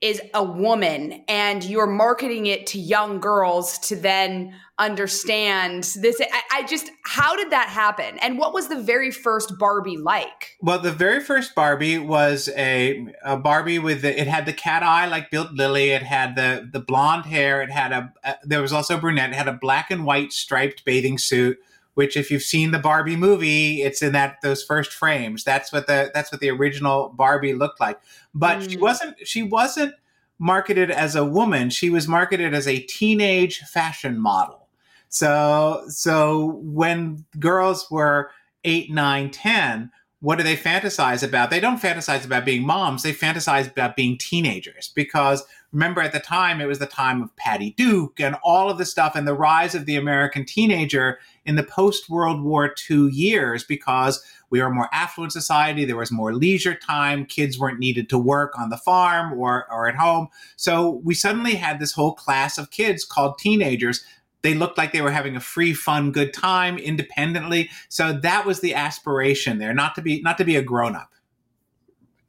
is 0.01 0.21
a 0.33 0.43
woman 0.43 1.25
and 1.29 1.63
you're 1.63 1.87
marketing 1.87 2.47
it 2.47 2.67
to 2.69 2.79
young 2.79 3.21
girls 3.21 3.79
to 3.79 3.97
then 3.97 4.55
understand 4.79 5.85
this. 6.01 6.19
I, 6.21 6.43
I, 6.51 6.67
just 6.67 6.91
how 7.05 7.37
did 7.37 7.51
that 7.51 7.69
happen? 7.69 8.19
And 8.21 8.39
what 8.39 8.55
was 8.55 8.69
the 8.69 8.81
very 8.81 9.11
first 9.11 9.59
barbie 9.59 9.99
like? 9.99 10.57
Well 10.63 10.79
the 10.79 10.91
very 10.91 11.21
first 11.21 11.55
barbie 11.55 11.99
was 11.99 12.49
a, 12.57 13.07
a 13.23 13.37
barbie 13.37 13.79
with 13.79 14.01
the, 14.01 14.19
it 14.19 14.27
had 14.27 14.47
the 14.47 14.55
cat 14.55 14.83
eye 14.83 15.07
like 15.07 15.31
Bild 15.31 15.59
Lilli 15.59 15.95
it 15.95 16.03
had 16.03 16.35
the 16.35 16.67
the 16.73 16.81
blonde 16.81 17.27
hair. 17.27 17.61
It 17.61 17.71
had 17.71 17.93
a, 17.93 18.13
a 18.25 18.37
there 18.43 18.63
was 18.63 18.73
also 18.73 18.97
a 18.97 19.01
brunette. 19.01 19.31
It 19.31 19.37
had 19.37 19.49
a 19.49 19.59
black 19.61 19.91
and 19.91 20.07
white 20.07 20.33
striped 20.33 20.87
bathing 20.87 21.19
suit 21.19 21.59
which 22.01 22.17
if 22.17 22.31
you've 22.31 22.43
seen 22.43 22.71
the 22.71 22.79
Barbie 22.79 23.15
movie, 23.15 23.83
it's 23.83 24.01
in 24.01 24.15
that 24.15 24.41
those 24.41 24.63
first 24.63 24.91
frames. 24.91 25.45
That's 25.45 25.71
what 25.71 25.87
the 25.87 26.11
that's 26.15 26.33
what 26.33 26.41
the 26.41 26.49
original 26.49 27.11
Barbie 27.11 27.53
looked 27.53 27.79
like. 27.79 28.01
But 28.33 28.61
mm. 28.61 28.71
she 28.71 28.79
wasn't 28.79 29.17
she 29.29 29.43
wasn't 29.43 29.95
marketed 30.39 30.91
as 30.91 31.15
a 31.15 31.27
woman. 31.27 31.69
She 31.69 31.91
was 31.91 32.09
marketed 32.09 32.55
as 32.55 32.67
a 32.67 32.81
teenage 32.85 33.59
fashion 33.59 34.19
model. 34.19 34.67
So 35.11 35.85
so 35.89 36.59
when 36.63 37.27
girls 37.39 37.91
were 37.91 38.31
eight, 38.65 38.91
nine, 38.91 39.31
ten, 39.31 39.91
what 40.21 40.37
do 40.37 40.45
they 40.45 40.57
fantasize 40.57 41.23
about? 41.23 41.51
They 41.51 41.61
don't 41.61 41.81
fantasize 41.81 42.27
about 42.27 42.45
being 42.45 42.67
moms. 42.67 43.03
They 43.03 43.13
fantasize 43.13 43.71
about 43.71 43.97
being 43.97 44.19
teenagers 44.19 44.93
because 44.95 45.43
remember 45.73 46.03
at 46.03 46.13
the 46.13 46.21
time 46.21 46.61
it 46.61 46.67
was 46.67 46.79
the 46.79 46.87
time 46.87 47.23
of 47.23 47.35
Patty 47.37 47.71
Duke 47.71 48.21
and 48.21 48.37
all 48.43 48.69
of 48.69 48.77
the 48.77 48.85
stuff 48.85 49.17
and 49.17 49.27
the 49.27 49.35
rise 49.35 49.75
of 49.75 49.87
the 49.87 49.97
American 49.97 50.45
teenager 50.45 51.19
in 51.47 51.57
the 51.57 51.63
post 51.63 52.11
World 52.11 52.43
War 52.43 52.75
II 52.91 53.09
years 53.09 53.65
because 53.65 54.23
we 54.51 54.61
were 54.61 54.67
a 54.67 54.75
more 54.75 54.91
affluent 54.93 55.33
society. 55.33 55.87
There 55.87 55.97
was 55.97 56.13
more 56.13 56.35
leisure 56.35 56.75
time. 56.75 57.25
Kids 57.25 57.59
weren't 57.59 57.79
needed 57.79 58.11
to 58.11 58.19
work 58.19 58.59
on 58.59 58.69
the 58.69 58.77
farm 58.77 59.33
or, 59.33 59.73
or 59.73 59.89
at 59.89 59.97
home. 59.97 60.29
So 60.57 61.01
we 61.03 61.15
suddenly 61.15 61.55
had 61.55 61.79
this 61.79 61.93
whole 61.93 62.13
class 62.13 62.59
of 62.59 62.71
kids 62.71 63.07
called 63.07 63.39
teenagers 63.39 64.05
they 64.43 64.55
looked 64.55 64.79
like 64.79 64.93
they 64.93 65.03
were 65.03 65.11
having 65.11 65.37
a 65.37 65.41
free, 65.41 65.75
fun, 65.75 66.13
good 66.13 66.33
time 66.33 66.79
independently. 66.79 67.71
So 67.89 68.13
that 68.13 68.47
was 68.47 68.61
the 68.61 68.75
aspiration 68.75 69.59
there, 69.59 69.75
not 69.75 69.95
to 69.97 70.03
be 70.03 70.21
not 70.23 70.39
to 70.39 70.45
be 70.45 70.57
a 70.57 70.63
grown 70.63 70.97
up. 70.97 71.11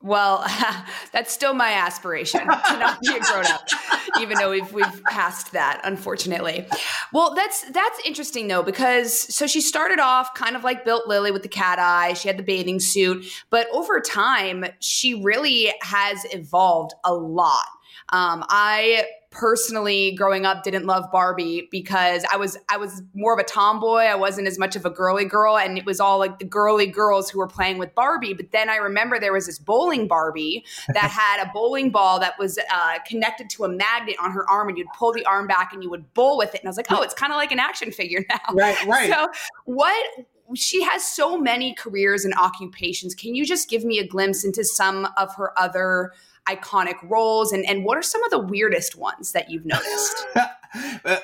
Well, 0.03 0.43
that's 1.13 1.31
still 1.31 1.53
my 1.53 1.73
aspiration 1.73 2.41
to 2.41 2.45
not 2.45 2.99
be 3.01 3.15
a 3.15 3.19
grown 3.19 3.45
up, 3.45 3.67
even 4.19 4.37
though 4.37 4.49
we've 4.49 4.71
we've 4.73 5.03
passed 5.05 5.51
that, 5.51 5.81
unfortunately. 5.83 6.65
Well, 7.13 7.35
that's 7.35 7.69
that's 7.71 7.99
interesting 8.05 8.47
though 8.47 8.63
because 8.63 9.13
so 9.33 9.47
she 9.47 9.61
started 9.61 9.99
off 9.99 10.33
kind 10.33 10.55
of 10.55 10.63
like 10.63 10.85
Bild 10.85 11.03
Lilli 11.07 11.31
with 11.31 11.43
the 11.43 11.49
cat 11.49 11.79
eye. 11.79 12.13
She 12.13 12.27
had 12.27 12.37
the 12.37 12.43
bathing 12.43 12.79
suit, 12.79 13.25
but 13.49 13.67
over 13.71 13.99
time 13.99 14.65
she 14.79 15.21
really 15.21 15.73
has 15.81 16.25
evolved 16.31 16.93
a 17.03 17.13
lot. 17.13 17.67
Um, 18.11 18.43
I 18.49 19.05
personally 19.31 20.11
growing 20.11 20.45
up 20.45 20.61
didn't 20.61 20.85
love 20.85 21.09
Barbie 21.09 21.69
because 21.71 22.25
I 22.29 22.35
was 22.35 22.57
I 22.69 22.75
was 22.75 23.01
more 23.13 23.33
of 23.33 23.39
a 23.39 23.43
tomboy. 23.43 24.01
I 24.01 24.15
wasn't 24.15 24.47
as 24.47 24.59
much 24.59 24.75
of 24.75 24.85
a 24.85 24.89
girly 24.89 25.23
girl 25.23 25.57
and 25.57 25.77
it 25.77 25.85
was 25.85 26.01
all 26.01 26.19
like 26.19 26.37
the 26.37 26.45
girly 26.45 26.85
girls 26.85 27.29
who 27.29 27.39
were 27.39 27.47
playing 27.47 27.77
with 27.77 27.95
Barbie. 27.95 28.33
But 28.33 28.51
then 28.51 28.69
I 28.69 28.75
remember 28.75 29.19
there 29.19 29.31
was 29.31 29.45
this 29.45 29.57
bowling 29.57 30.07
Barbie 30.07 30.65
that 30.89 31.09
had 31.09 31.41
a 31.41 31.49
bowling 31.53 31.89
ball 31.89 32.19
that 32.19 32.37
was 32.37 32.59
uh, 32.71 32.99
connected 33.07 33.49
to 33.51 33.63
a 33.63 33.69
magnet 33.69 34.17
on 34.21 34.31
her 34.31 34.47
arm 34.49 34.67
and 34.67 34.77
you'd 34.77 34.91
pull 34.97 35.13
the 35.13 35.25
arm 35.25 35.47
back 35.47 35.71
and 35.71 35.81
you 35.81 35.89
would 35.89 36.13
bowl 36.13 36.37
with 36.37 36.53
it. 36.53 36.59
And 36.59 36.67
I 36.67 36.69
was 36.69 36.77
like, 36.77 36.91
"Oh, 36.91 37.01
it's 37.01 37.13
kind 37.13 37.31
of 37.31 37.37
like 37.37 37.53
an 37.53 37.59
action 37.59 37.91
figure 37.91 38.25
now." 38.29 38.53
Right, 38.53 38.85
right. 38.85 39.09
So, 39.09 39.29
what 39.63 40.25
she 40.53 40.83
has 40.83 41.07
so 41.07 41.37
many 41.37 41.73
careers 41.73 42.25
and 42.25 42.33
occupations. 42.33 43.15
Can 43.15 43.35
you 43.35 43.45
just 43.45 43.69
give 43.69 43.85
me 43.85 43.99
a 43.99 44.05
glimpse 44.05 44.43
into 44.43 44.65
some 44.65 45.07
of 45.15 45.33
her 45.35 45.57
other 45.57 46.11
iconic 46.55 46.95
roles 47.03 47.51
and, 47.51 47.65
and 47.65 47.85
what 47.85 47.97
are 47.97 48.01
some 48.01 48.23
of 48.23 48.31
the 48.31 48.39
weirdest 48.39 48.95
ones 48.95 49.31
that 49.31 49.49
you've 49.49 49.65
noticed? 49.65 50.25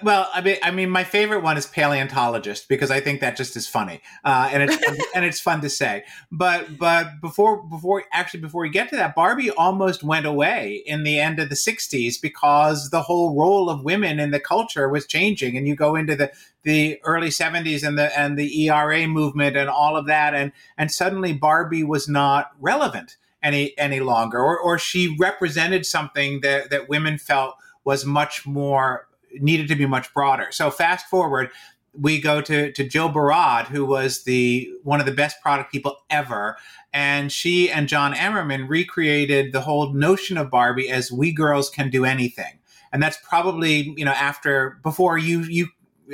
Well 0.01 0.29
i 0.33 0.41
mean 0.41 0.57
i 0.61 0.71
mean 0.71 0.89
my 0.89 1.05
favorite 1.05 1.41
one 1.41 1.55
is 1.55 1.65
paleontologist 1.65 2.67
because 2.67 2.91
i 2.91 2.99
think 2.99 3.21
that 3.21 3.37
just 3.37 3.55
is 3.55 3.65
funny 3.65 4.01
uh, 4.25 4.49
and 4.51 4.63
it's 4.63 4.77
and 5.15 5.23
it's 5.23 5.39
fun 5.39 5.61
to 5.61 5.69
say. 5.69 6.03
But 6.31 6.77
but 6.77 7.21
before 7.21 7.63
before 7.63 8.03
actually 8.11 8.41
before 8.41 8.61
we 8.61 8.69
get 8.69 8.89
to 8.89 8.97
that 8.97 9.15
barbie 9.15 9.51
almost 9.51 10.03
went 10.03 10.25
away 10.25 10.83
in 10.85 11.03
the 11.03 11.19
end 11.19 11.39
of 11.39 11.49
the 11.49 11.55
60s 11.55 12.21
because 12.21 12.89
the 12.89 13.03
whole 13.03 13.35
role 13.35 13.69
of 13.69 13.85
women 13.85 14.19
in 14.19 14.31
the 14.31 14.39
culture 14.39 14.89
was 14.89 15.07
changing 15.07 15.55
and 15.55 15.67
you 15.67 15.75
go 15.75 15.95
into 15.95 16.15
the 16.15 16.31
the 16.63 16.99
early 17.05 17.29
70s 17.29 17.87
and 17.87 17.97
the 17.97 18.17
and 18.19 18.37
the 18.37 18.65
ERA 18.65 19.07
movement 19.07 19.55
and 19.55 19.69
all 19.69 19.95
of 19.95 20.07
that 20.07 20.33
and 20.33 20.51
and 20.77 20.91
suddenly 20.91 21.31
barbie 21.31 21.83
was 21.83 22.09
not 22.09 22.51
relevant 22.59 23.15
any 23.43 23.77
any 23.77 23.99
longer, 23.99 24.39
or 24.39 24.59
or 24.59 24.77
she 24.77 25.15
represented 25.19 25.85
something 25.85 26.41
that 26.41 26.69
that 26.69 26.89
women 26.89 27.17
felt 27.17 27.55
was 27.83 28.05
much 28.05 28.45
more 28.45 29.07
needed 29.39 29.67
to 29.67 29.75
be 29.75 29.85
much 29.85 30.13
broader. 30.13 30.47
So 30.51 30.71
fast 30.71 31.07
forward, 31.07 31.49
we 31.93 32.19
go 32.21 32.41
to 32.41 32.71
to 32.71 32.83
Jill 32.83 33.09
Barad, 33.09 33.65
who 33.65 33.85
was 33.85 34.23
the 34.23 34.71
one 34.83 34.99
of 34.99 35.05
the 35.05 35.11
best 35.11 35.41
product 35.41 35.71
people 35.71 35.97
ever, 36.09 36.57
and 36.93 37.31
she 37.31 37.69
and 37.69 37.87
John 37.87 38.13
Emmerman 38.13 38.67
recreated 38.67 39.51
the 39.51 39.61
whole 39.61 39.93
notion 39.93 40.37
of 40.37 40.49
Barbie 40.49 40.89
as 40.89 41.11
we 41.11 41.31
girls 41.31 41.69
can 41.69 41.89
do 41.89 42.05
anything, 42.05 42.59
and 42.91 43.01
that's 43.01 43.17
probably 43.27 43.93
you 43.97 44.05
know 44.05 44.11
after 44.11 44.79
before 44.83 45.17
you 45.17 45.41
you 45.41 45.67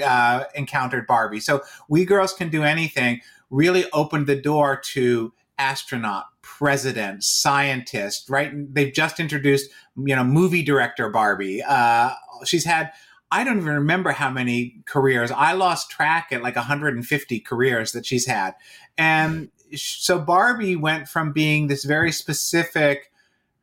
uh, 0.03 0.45
encountered 0.55 1.05
Barbie. 1.07 1.39
So 1.39 1.61
we 1.87 2.05
girls 2.05 2.33
can 2.33 2.49
do 2.49 2.63
anything 2.63 3.21
really 3.49 3.85
opened 3.93 4.27
the 4.27 4.35
door 4.35 4.81
to 4.83 5.31
astronaut, 5.57 6.25
president, 6.63 7.21
scientist, 7.25 8.29
right? 8.29 8.53
They've 8.73 8.93
just 8.93 9.19
introduced, 9.19 9.69
you 9.97 10.15
know, 10.15 10.23
movie 10.23 10.63
director 10.63 11.09
Barbie. 11.09 11.61
Uh, 11.61 12.11
she's 12.45 12.63
had, 12.63 12.93
I 13.29 13.43
don't 13.43 13.57
even 13.57 13.73
remember 13.73 14.13
how 14.13 14.29
many 14.29 14.77
careers. 14.85 15.29
I 15.29 15.51
lost 15.51 15.89
track 15.89 16.29
at 16.31 16.41
like 16.41 16.55
150 16.55 17.39
careers 17.41 17.91
that 17.91 18.05
she's 18.05 18.27
had. 18.27 18.53
And 18.97 19.49
so 19.75 20.17
Barbie 20.17 20.77
went 20.77 21.09
from 21.09 21.33
being 21.33 21.67
this 21.67 21.83
very 21.83 22.13
specific 22.13 23.11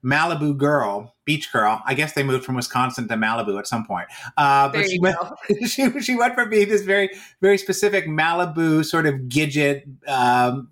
Malibu 0.04 0.54
girl, 0.54 1.14
beach 1.25 1.50
girl. 1.50 1.80
I 1.87 1.95
guess 1.95 2.12
they 2.12 2.23
moved 2.23 2.45
from 2.45 2.54
Wisconsin 2.54 3.09
to 3.09 3.14
Malibu 3.14 3.59
at 3.59 3.66
some 3.66 3.87
point. 3.87 4.09
Uh, 4.37 4.69
but 4.69 4.90
she 4.90 4.99
went, 4.99 5.16
she, 5.66 6.00
she 6.02 6.16
went 6.16 6.35
from 6.35 6.50
being 6.50 6.69
this 6.69 6.83
very, 6.83 7.09
very 7.40 7.57
specific 7.57 8.07
Malibu 8.07 8.85
sort 8.85 9.07
of 9.07 9.14
gidget, 9.21 9.85
um, 10.07 10.69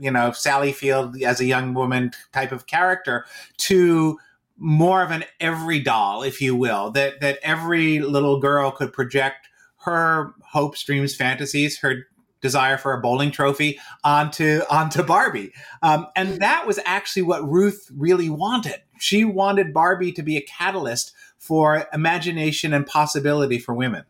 you 0.00 0.10
know 0.10 0.32
Sally 0.32 0.72
Field 0.72 1.22
as 1.22 1.40
a 1.40 1.44
young 1.44 1.74
woman 1.74 2.12
type 2.32 2.52
of 2.52 2.66
character 2.66 3.24
to 3.58 4.18
more 4.56 5.02
of 5.02 5.10
an 5.10 5.24
every 5.40 5.80
doll, 5.80 6.22
if 6.22 6.40
you 6.40 6.54
will, 6.54 6.90
that 6.92 7.20
that 7.20 7.38
every 7.42 8.00
little 8.00 8.40
girl 8.40 8.70
could 8.70 8.92
project 8.92 9.48
her 9.84 10.34
hopes, 10.52 10.82
dreams, 10.84 11.14
fantasies, 11.14 11.78
her 11.78 12.06
desire 12.42 12.78
for 12.78 12.92
a 12.94 13.00
bowling 13.00 13.30
trophy 13.30 13.78
onto 14.02 14.60
onto 14.70 15.02
Barbie, 15.02 15.52
um, 15.82 16.06
and 16.16 16.40
that 16.40 16.66
was 16.66 16.78
actually 16.84 17.22
what 17.22 17.48
Ruth 17.48 17.90
really 17.96 18.30
wanted. 18.30 18.80
She 18.98 19.24
wanted 19.24 19.72
Barbie 19.72 20.12
to 20.12 20.22
be 20.22 20.36
a 20.36 20.42
catalyst 20.42 21.12
for 21.38 21.86
imagination 21.92 22.74
and 22.74 22.86
possibility 22.86 23.58
for 23.58 23.74
women. 23.74 24.04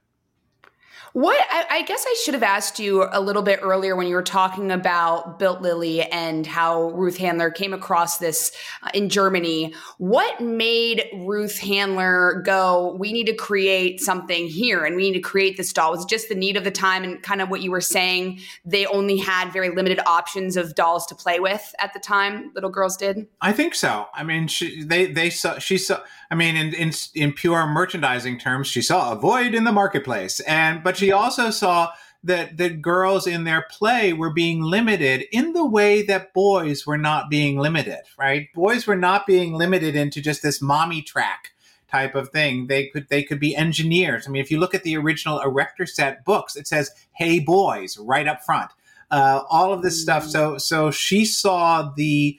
What 1.13 1.45
I, 1.51 1.79
I, 1.79 1.83
guess 1.83 2.05
I 2.07 2.15
should 2.23 2.35
have 2.35 2.45
asked 2.45 2.79
you 2.79 3.09
a 3.11 3.21
little 3.21 3.43
bit 3.43 3.59
earlier 3.63 3.97
when 3.97 4.07
you 4.07 4.15
were 4.15 4.23
talking 4.23 4.71
about 4.71 5.41
Bild 5.41 5.61
Lilli 5.61 6.07
and 6.13 6.47
how 6.47 6.91
Ruth 6.91 7.17
Handler 7.17 7.51
came 7.51 7.73
across 7.73 8.19
this 8.19 8.53
uh, 8.85 8.91
in 8.95 9.09
Germany. 9.09 9.75
What 9.99 10.41
made 10.41 11.05
Ruth 11.13 11.59
Handler 11.59 12.43
go, 12.47 12.95
we 12.97 13.13
need 13.13 13.27
to 13.27 13.35
create 13.35 14.01
something 14.01 14.47
here 14.47 14.85
and 14.85 14.95
we 14.95 15.03
need 15.03 15.15
to 15.15 15.21
create 15.21 15.57
this 15.57 15.73
doll? 15.73 15.91
Was 15.91 16.05
just 16.05 16.29
the 16.29 16.37
need 16.37 16.57
of 16.57 16.63
the 16.63 16.71
time 16.71 17.03
and 17.03 17.21
kind 17.21 17.43
of 17.43 17.51
what 17.51 17.61
you 17.61 17.73
were 17.73 17.81
saying? 17.81 18.39
They 18.65 18.87
only 18.87 19.17
had 19.17 19.53
very 19.53 19.71
limited 19.71 19.99
options 20.07 20.57
of 20.57 20.77
dolls 20.77 21.07
to 21.07 21.17
play 21.17 21.41
with 21.41 21.75
at 21.81 21.93
the 21.93 21.99
time, 21.99 22.53
little 22.55 22.71
girls 22.71 22.97
did? 22.97 23.27
I 23.41 23.53
think 23.53 23.75
so. 23.75 24.07
I 24.15 24.23
mean, 24.23 24.47
she, 24.47 24.85
they, 24.85 25.07
they 25.07 25.31
saw, 25.31 25.59
she 25.59 25.77
saw, 25.77 26.03
I 26.31 26.37
mean, 26.37 26.55
in, 26.55 26.73
in, 26.73 26.93
in 27.17 27.33
pure 27.33 27.67
merchandising 27.67 28.39
terms, 28.39 28.69
she 28.69 28.81
saw 28.81 29.11
a 29.11 29.17
void 29.17 29.55
in 29.57 29.65
the 29.65 29.73
marketplace. 29.73 30.39
And, 30.41 30.85
but 30.85 31.00
she 31.01 31.13
also 31.13 31.51
saw 31.51 31.93
that 32.23 32.59
that 32.59 32.83
girls 32.83 33.27
in 33.27 33.45
their 33.45 33.67
play 33.71 34.13
were 34.13 34.33
being 34.33 34.63
limited 34.63 35.25
in 35.33 35.53
the 35.55 35.65
way 35.65 36.03
that 36.03 36.35
boys 36.35 36.87
were 36.87 36.99
not 36.99 37.31
being 37.31 37.59
limited, 37.59 38.01
right? 38.19 38.49
Boys 38.55 38.87
were 38.87 38.97
not 38.97 39.27
being 39.27 39.55
limited 39.55 39.97
into 39.97 40.21
just 40.21 40.43
this 40.43 40.61
mommy 40.61 41.03
track 41.03 41.53
type 41.91 42.15
of 42.15 42.29
thing. 42.29 42.67
They 42.67 42.87
could 42.87 43.09
they 43.09 43.23
could 43.23 43.41
be 43.41 43.57
engineers. 43.57 44.27
I 44.27 44.31
mean, 44.31 44.43
if 44.43 44.51
you 44.51 44.61
look 44.61 44.75
at 44.75 44.83
the 44.83 44.97
original 44.97 45.41
Erector 45.41 45.87
set 45.87 46.25
books, 46.25 46.57
it 46.57 46.67
says 46.67 46.91
"Hey 47.13 47.41
boys" 47.41 47.97
right 47.99 48.29
up 48.29 48.45
front. 48.45 48.71
Uh, 49.11 49.43
all 49.51 49.73
of 49.73 49.83
this 49.83 50.01
stuff. 50.01 50.25
So 50.27 50.59
so 50.59 50.91
she 50.91 51.25
saw 51.25 51.91
the 51.97 52.39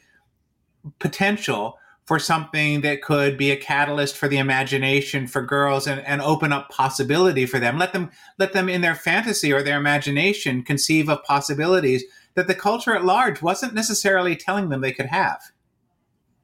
potential 1.00 1.78
for 2.12 2.20
something 2.20 2.82
that 2.82 3.02
could 3.02 3.38
be 3.38 3.52
a 3.52 3.56
catalyst 3.56 4.18
for 4.18 4.28
the 4.28 4.38
imagination 4.38 5.28
for 5.28 5.42
girls 5.42 5.88
and, 5.88 6.06
and 6.06 6.22
open 6.22 6.52
up 6.52 6.70
possibility 6.70 7.46
for 7.46 7.58
them. 7.58 7.78
Let 7.78 7.94
them 7.94 8.12
let 8.38 8.52
them 8.52 8.68
in 8.68 8.82
their 8.82 8.96
fantasy 8.96 9.54
or 9.54 9.64
their 9.64 9.78
imagination 9.78 10.62
conceive 10.62 11.08
of 11.08 11.24
possibilities 11.24 12.04
that 12.34 12.48
the 12.48 12.54
culture 12.54 12.94
at 12.94 13.06
large 13.06 13.42
wasn't 13.42 13.74
necessarily 13.74 14.36
telling 14.36 14.68
them 14.68 14.82
they 14.82 14.92
could 14.92 15.06
have. 15.06 15.42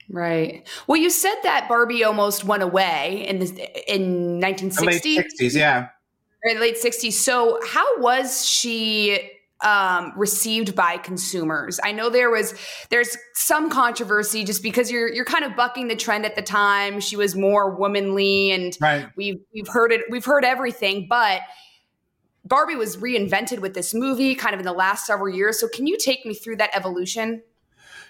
Right. 0.10 0.66
Well, 0.88 1.02
you 1.02 1.10
said 1.10 1.36
that 1.44 1.68
Barbie 1.68 2.02
almost 2.02 2.46
went 2.46 2.64
away 2.64 3.26
in 3.28 3.40
the 3.40 3.48
in 3.94 4.40
1960. 4.40 5.00
The 5.02 5.18
late 5.18 5.34
60s, 5.38 5.54
yeah. 5.54 5.90
Or 6.46 6.60
late 6.62 6.78
60s. 6.82 7.12
So, 7.12 7.60
how 7.68 8.00
was 8.00 8.46
she 8.46 9.37
um, 9.62 10.14
received 10.16 10.76
by 10.76 10.98
consumers. 10.98 11.80
I 11.84 11.92
know 11.92 12.10
there 12.10 12.30
was 12.30 12.54
there's 12.90 13.18
some 13.34 13.70
controversy 13.70 14.44
just 14.44 14.62
because 14.62 14.92
you're 14.92 15.12
you're 15.12 15.26
kind 15.26 15.44
of 15.44 15.56
bucking 15.56 15.88
the 15.88 15.96
trend 15.96 16.26
at 16.26 16.36
the 16.36 16.42
time. 16.42 17.00
She 17.00 17.16
was 17.16 17.36
more 17.36 17.76
womanly, 17.76 18.52
and 18.52 18.78
right. 18.80 19.10
we've 19.16 19.40
we've 19.54 19.68
heard 19.68 19.92
it 19.92 20.02
we've 20.10 20.26
heard 20.26 20.46
everything, 20.46 21.08
but. 21.10 21.42
Barbie 22.46 22.78
was 22.78 22.96
reinvented 22.96 23.60
with 23.60 23.74
this 23.74 23.94
movie 23.94 24.34
kind 24.34 24.54
of 24.54 24.62
in 24.62 24.66
the 24.66 24.72
last 24.72 25.06
several 25.06 25.36
years. 25.36 25.60
So, 25.60 25.68
can 25.68 25.86
you 25.86 25.98
take 25.98 26.26
me 26.26 26.34
through 26.34 26.56
that 26.58 26.70
evolution? 26.74 27.42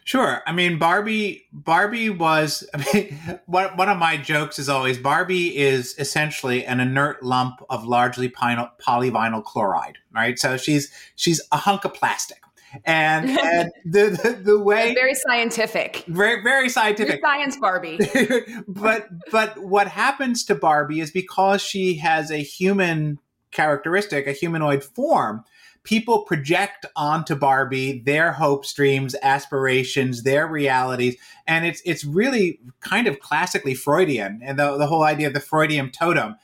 Sure. 0.08 0.42
I 0.48 0.54
mean, 0.54 0.80
Barbie. 0.80 1.48
Barbie 1.52 2.10
was. 2.10 2.66
I 2.74 2.94
mean, 2.94 3.20
one 3.46 3.76
one 3.76 3.90
of 3.90 3.98
my 3.98 4.16
jokes 4.16 4.58
is 4.58 4.70
always 4.70 4.98
Barbie 4.98 5.58
is 5.58 5.96
essentially 6.00 6.66
an 6.66 6.80
inert 6.80 7.24
lump 7.24 7.62
of 7.70 7.86
largely 7.86 8.30
polyvinyl 8.30 9.44
chloride. 9.44 9.98
Right. 10.16 10.40
So 10.40 10.56
she's 10.56 10.90
she's 11.18 11.42
a 11.52 11.58
hunk 11.58 11.84
of 11.84 11.94
plastic. 11.94 12.38
And, 12.86 13.30
and 13.40 13.72
the, 13.84 14.10
the, 14.24 14.40
the 14.44 14.60
way 14.60 14.94
very 14.94 15.14
scientific, 15.14 16.06
very 16.08 16.42
very 16.42 16.70
scientific, 16.70 17.20
You're 17.20 17.30
science 17.30 17.58
Barbie. 17.58 18.00
but 18.68 19.10
but 19.30 19.58
what 19.58 19.90
happens 19.90 20.46
to 20.46 20.56
Barbie 20.56 21.02
is 21.02 21.12
because 21.12 21.62
she 21.62 21.96
has 21.98 22.32
a 22.32 22.38
human 22.38 23.20
characteristic, 23.52 24.26
a 24.26 24.32
humanoid 24.32 24.86
form 24.86 25.44
people 25.88 26.24
project 26.24 26.86
onto 26.98 27.34
Barbie 27.34 28.02
their 28.06 28.34
hopes, 28.34 28.74
dreams, 28.74 29.16
aspirations, 29.24 30.24
their 30.24 30.46
realities, 30.46 31.16
and 31.48 31.66
it's 31.66 31.82
it's 31.86 32.04
really 32.04 32.60
kind 32.82 33.08
of 33.08 33.22
classically 33.22 33.74
Freudian, 33.74 34.42
and 34.44 34.60
the 34.60 34.78
the 34.78 34.88
whole 34.88 35.04
idea 35.04 35.28
of 35.28 35.34
the 35.34 35.40
Freudian 35.40 35.90
totem. 35.92 36.36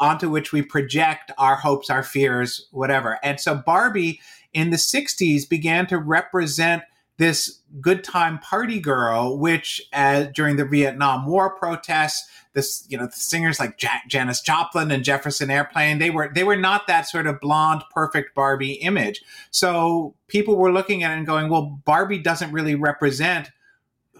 onto 0.00 0.28
which 0.28 0.52
we 0.52 0.62
project 0.62 1.30
our 1.38 1.54
hopes, 1.54 1.88
our 1.88 2.02
fears, 2.02 2.66
whatever. 2.72 3.20
And 3.22 3.38
so 3.38 3.54
Barbie 3.54 4.20
in 4.52 4.70
the 4.70 4.76
60s 4.76 5.48
began 5.48 5.86
to 5.86 5.96
represent 5.96 6.82
this 7.22 7.60
good 7.80 8.02
time 8.02 8.36
party 8.40 8.80
girl, 8.80 9.38
which 9.38 9.80
uh, 9.92 10.24
during 10.34 10.56
the 10.56 10.64
Vietnam 10.64 11.24
War 11.24 11.54
protests, 11.54 12.28
this 12.52 12.84
you 12.88 12.98
know 12.98 13.08
singers 13.12 13.60
like 13.60 13.78
Jack, 13.78 14.08
Janis 14.08 14.40
Joplin 14.40 14.90
and 14.90 15.04
Jefferson 15.04 15.48
Airplane, 15.48 16.00
they 16.00 16.10
were 16.10 16.32
they 16.34 16.42
were 16.42 16.56
not 16.56 16.88
that 16.88 17.08
sort 17.08 17.28
of 17.28 17.40
blonde, 17.40 17.84
perfect 17.94 18.34
Barbie 18.34 18.72
image. 18.72 19.22
So 19.52 20.16
people 20.26 20.56
were 20.56 20.72
looking 20.72 21.04
at 21.04 21.12
it 21.12 21.18
and 21.18 21.24
going, 21.24 21.48
well, 21.48 21.80
Barbie 21.84 22.18
doesn't 22.18 22.50
really 22.50 22.74
represent 22.74 23.52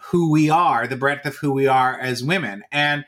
who 0.00 0.30
we 0.30 0.48
are, 0.48 0.86
the 0.86 0.96
breadth 0.96 1.26
of 1.26 1.34
who 1.34 1.50
we 1.52 1.66
are 1.66 1.98
as 1.98 2.22
women, 2.22 2.62
and 2.70 3.04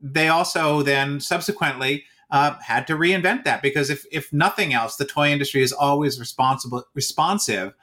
they 0.00 0.28
also 0.28 0.80
then 0.80 1.20
subsequently 1.20 2.04
uh, 2.30 2.54
had 2.60 2.86
to 2.86 2.94
reinvent 2.94 3.44
that 3.44 3.60
because 3.60 3.90
if 3.90 4.06
if 4.10 4.32
nothing 4.32 4.72
else, 4.72 4.96
the 4.96 5.04
toy 5.04 5.30
industry 5.30 5.62
is 5.62 5.72
always 5.72 6.18
responsible 6.18 6.84
responsive 6.94 7.74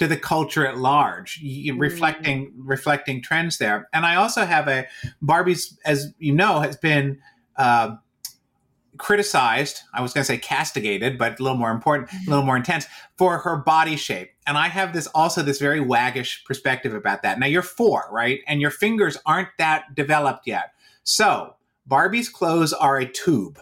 to 0.00 0.06
the 0.06 0.16
culture 0.16 0.66
at 0.66 0.78
large, 0.78 1.42
mm. 1.42 1.78
reflecting 1.78 2.50
reflecting 2.56 3.20
trends 3.20 3.58
there. 3.58 3.86
And 3.92 4.06
I 4.06 4.14
also 4.14 4.46
have 4.46 4.66
a 4.66 4.86
Barbie's, 5.20 5.78
as 5.84 6.14
you 6.18 6.32
know, 6.32 6.60
has 6.60 6.74
been 6.74 7.20
uh, 7.56 7.96
criticized. 8.96 9.82
I 9.92 10.00
was 10.00 10.14
going 10.14 10.22
to 10.22 10.26
say 10.26 10.38
castigated, 10.38 11.18
but 11.18 11.38
a 11.38 11.42
little 11.42 11.58
more 11.58 11.70
important, 11.70 12.10
a 12.26 12.30
little 12.30 12.46
more 12.46 12.56
intense 12.56 12.86
for 13.18 13.40
her 13.40 13.58
body 13.58 13.96
shape. 13.96 14.30
And 14.46 14.56
I 14.56 14.68
have 14.68 14.94
this 14.94 15.06
also 15.08 15.42
this 15.42 15.58
very 15.58 15.80
waggish 15.80 16.46
perspective 16.46 16.94
about 16.94 17.20
that. 17.20 17.38
Now 17.38 17.44
you're 17.44 17.60
four, 17.60 18.08
right? 18.10 18.40
And 18.48 18.58
your 18.58 18.70
fingers 18.70 19.18
aren't 19.26 19.50
that 19.58 19.94
developed 19.94 20.46
yet. 20.46 20.72
So 21.02 21.56
Barbie's 21.84 22.30
clothes 22.30 22.72
are 22.72 22.96
a 22.96 23.04
tube. 23.04 23.60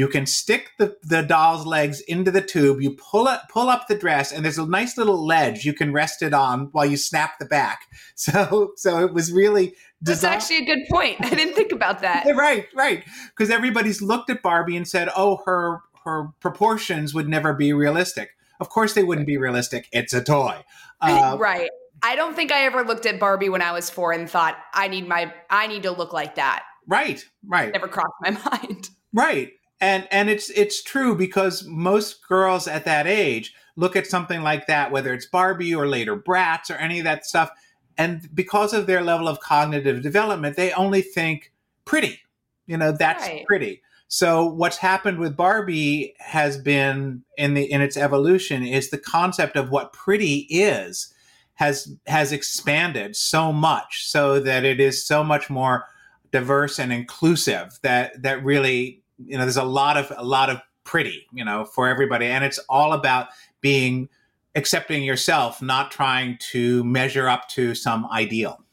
You 0.00 0.08
can 0.08 0.24
stick 0.24 0.70
the, 0.78 0.96
the 1.02 1.20
doll's 1.20 1.66
legs 1.66 2.00
into 2.00 2.30
the 2.30 2.40
tube. 2.40 2.80
You 2.80 2.92
pull 2.92 3.28
it, 3.28 3.38
pull 3.50 3.68
up 3.68 3.86
the 3.86 3.94
dress, 3.94 4.32
and 4.32 4.42
there's 4.42 4.56
a 4.56 4.64
nice 4.64 4.96
little 4.96 5.26
ledge 5.26 5.66
you 5.66 5.74
can 5.74 5.92
rest 5.92 6.22
it 6.22 6.32
on 6.32 6.70
while 6.72 6.86
you 6.86 6.96
snap 6.96 7.38
the 7.38 7.44
back. 7.44 7.82
So, 8.14 8.72
so 8.76 9.04
it 9.04 9.12
was 9.12 9.30
really. 9.30 9.74
That's 10.00 10.24
actually 10.24 10.58
a 10.58 10.64
good 10.64 10.86
point. 10.90 11.16
I 11.20 11.30
didn't 11.30 11.54
think 11.54 11.72
about 11.72 12.00
that. 12.00 12.24
right, 12.34 12.66
right. 12.74 13.04
Because 13.28 13.50
everybody's 13.50 14.00
looked 14.00 14.30
at 14.30 14.42
Barbie 14.42 14.76
and 14.76 14.88
said, 14.88 15.10
"Oh, 15.14 15.42
her 15.44 15.80
her 16.04 16.28
proportions 16.40 17.12
would 17.12 17.28
never 17.28 17.52
be 17.52 17.74
realistic." 17.74 18.30
Of 18.58 18.70
course, 18.70 18.94
they 18.94 19.04
wouldn't 19.04 19.26
be 19.26 19.36
realistic. 19.36 19.86
It's 19.92 20.14
a 20.14 20.24
toy. 20.24 20.64
Uh, 21.02 21.36
right. 21.38 21.70
I 22.02 22.14
don't 22.14 22.36
think 22.36 22.52
I 22.52 22.64
ever 22.64 22.84
looked 22.84 23.06
at 23.06 23.18
Barbie 23.18 23.48
when 23.48 23.62
I 23.62 23.72
was 23.72 23.88
four 23.88 24.12
and 24.12 24.28
thought, 24.28 24.56
"I 24.74 24.88
need 24.88 25.08
my, 25.08 25.32
I 25.48 25.66
need 25.66 25.82
to 25.84 25.90
look 25.92 26.12
like 26.12 26.34
that." 26.34 26.64
Right. 26.86 27.24
Right. 27.46 27.72
Never 27.72 27.88
crossed 27.88 28.12
my 28.20 28.30
mind. 28.30 28.90
Right 29.14 29.52
and 29.80 30.06
and 30.10 30.28
it's 30.28 30.50
it's 30.50 30.82
true 30.82 31.14
because 31.14 31.64
most 31.64 32.26
girls 32.26 32.68
at 32.68 32.84
that 32.84 33.06
age 33.06 33.54
look 33.76 33.96
at 33.96 34.06
something 34.06 34.42
like 34.42 34.66
that 34.66 34.90
whether 34.90 35.12
it's 35.12 35.26
barbie 35.26 35.74
or 35.74 35.86
later 35.86 36.16
bratz 36.16 36.70
or 36.70 36.74
any 36.74 36.98
of 36.98 37.04
that 37.04 37.26
stuff 37.26 37.50
and 37.98 38.28
because 38.34 38.72
of 38.72 38.86
their 38.86 39.02
level 39.02 39.28
of 39.28 39.40
cognitive 39.40 40.02
development 40.02 40.56
they 40.56 40.72
only 40.72 41.02
think 41.02 41.52
pretty 41.84 42.20
you 42.66 42.76
know 42.76 42.92
that's 42.92 43.26
right. 43.26 43.44
pretty 43.46 43.82
so 44.08 44.44
what's 44.46 44.76
happened 44.76 45.18
with 45.18 45.36
barbie 45.36 46.14
has 46.18 46.58
been 46.58 47.22
in 47.36 47.54
the 47.54 47.70
in 47.70 47.80
its 47.80 47.96
evolution 47.96 48.64
is 48.64 48.90
the 48.90 48.98
concept 48.98 49.56
of 49.56 49.70
what 49.70 49.92
pretty 49.92 50.46
is 50.50 51.12
has 51.54 51.94
has 52.06 52.32
expanded 52.32 53.14
so 53.14 53.52
much 53.52 54.06
so 54.06 54.40
that 54.40 54.64
it 54.64 54.80
is 54.80 55.04
so 55.04 55.22
much 55.22 55.50
more 55.50 55.84
diverse 56.32 56.78
and 56.78 56.92
inclusive 56.92 57.78
that 57.82 58.22
that 58.22 58.42
really 58.44 59.02
you 59.26 59.36
know, 59.36 59.44
there's 59.44 59.56
a 59.56 59.64
lot 59.64 59.96
of 59.96 60.12
a 60.16 60.24
lot 60.24 60.50
of 60.50 60.60
pretty, 60.84 61.26
you 61.32 61.44
know, 61.44 61.64
for 61.64 61.88
everybody, 61.88 62.26
and 62.26 62.44
it's 62.44 62.58
all 62.68 62.92
about 62.92 63.28
being 63.60 64.08
accepting 64.54 65.02
yourself, 65.02 65.62
not 65.62 65.90
trying 65.90 66.36
to 66.38 66.82
measure 66.84 67.28
up 67.28 67.48
to 67.48 67.74
some 67.74 68.06
ideal. 68.10 68.64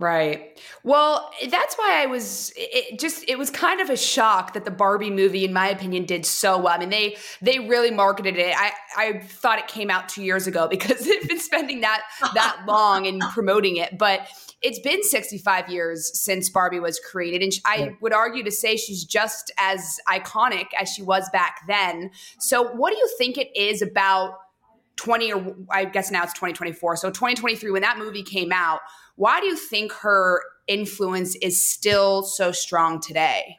Right. 0.00 0.58
Well, 0.82 1.30
that's 1.50 1.76
why 1.76 2.02
I 2.02 2.06
was 2.06 2.54
it 2.56 2.98
just 2.98 3.22
it 3.28 3.36
was 3.36 3.50
kind 3.50 3.82
of 3.82 3.90
a 3.90 3.98
shock 3.98 4.54
that 4.54 4.64
the 4.64 4.70
Barbie 4.70 5.10
movie 5.10 5.44
in 5.44 5.52
my 5.52 5.68
opinion 5.68 6.06
did 6.06 6.24
so 6.24 6.56
well. 6.56 6.72
I 6.74 6.78
mean, 6.78 6.88
they 6.88 7.18
they 7.42 7.58
really 7.58 7.90
marketed 7.90 8.38
it. 8.38 8.54
I 8.56 8.72
I 8.96 9.18
thought 9.18 9.58
it 9.58 9.68
came 9.68 9.90
out 9.90 10.08
2 10.08 10.22
years 10.22 10.46
ago 10.46 10.68
because 10.68 11.00
they've 11.06 11.28
been 11.28 11.38
spending 11.38 11.82
that 11.82 12.02
that 12.32 12.62
long 12.66 13.04
in 13.04 13.18
promoting 13.34 13.76
it, 13.76 13.98
but 13.98 14.26
it's 14.62 14.78
been 14.78 15.02
65 15.02 15.70
years 15.70 16.10
since 16.18 16.50
Barbie 16.50 16.80
was 16.80 17.00
created. 17.00 17.42
And 17.42 17.52
I 17.64 17.96
would 18.00 18.12
argue 18.12 18.42
to 18.44 18.50
say 18.50 18.76
she's 18.76 19.04
just 19.04 19.50
as 19.58 19.98
iconic 20.08 20.66
as 20.78 20.88
she 20.90 21.02
was 21.02 21.28
back 21.30 21.60
then. 21.66 22.10
So, 22.38 22.64
what 22.74 22.92
do 22.92 22.98
you 22.98 23.08
think 23.18 23.38
it 23.38 23.54
is 23.56 23.82
about 23.82 24.34
20 24.96 25.32
or 25.32 25.56
I 25.70 25.86
guess 25.86 26.10
now 26.10 26.24
it's 26.24 26.34
2024. 26.34 26.96
So, 26.96 27.08
2023, 27.08 27.70
when 27.70 27.82
that 27.82 27.98
movie 27.98 28.22
came 28.22 28.52
out, 28.52 28.80
why 29.16 29.40
do 29.40 29.46
you 29.46 29.56
think 29.56 29.92
her 29.92 30.42
influence 30.66 31.36
is 31.36 31.64
still 31.64 32.22
so 32.22 32.52
strong 32.52 33.00
today? 33.00 33.56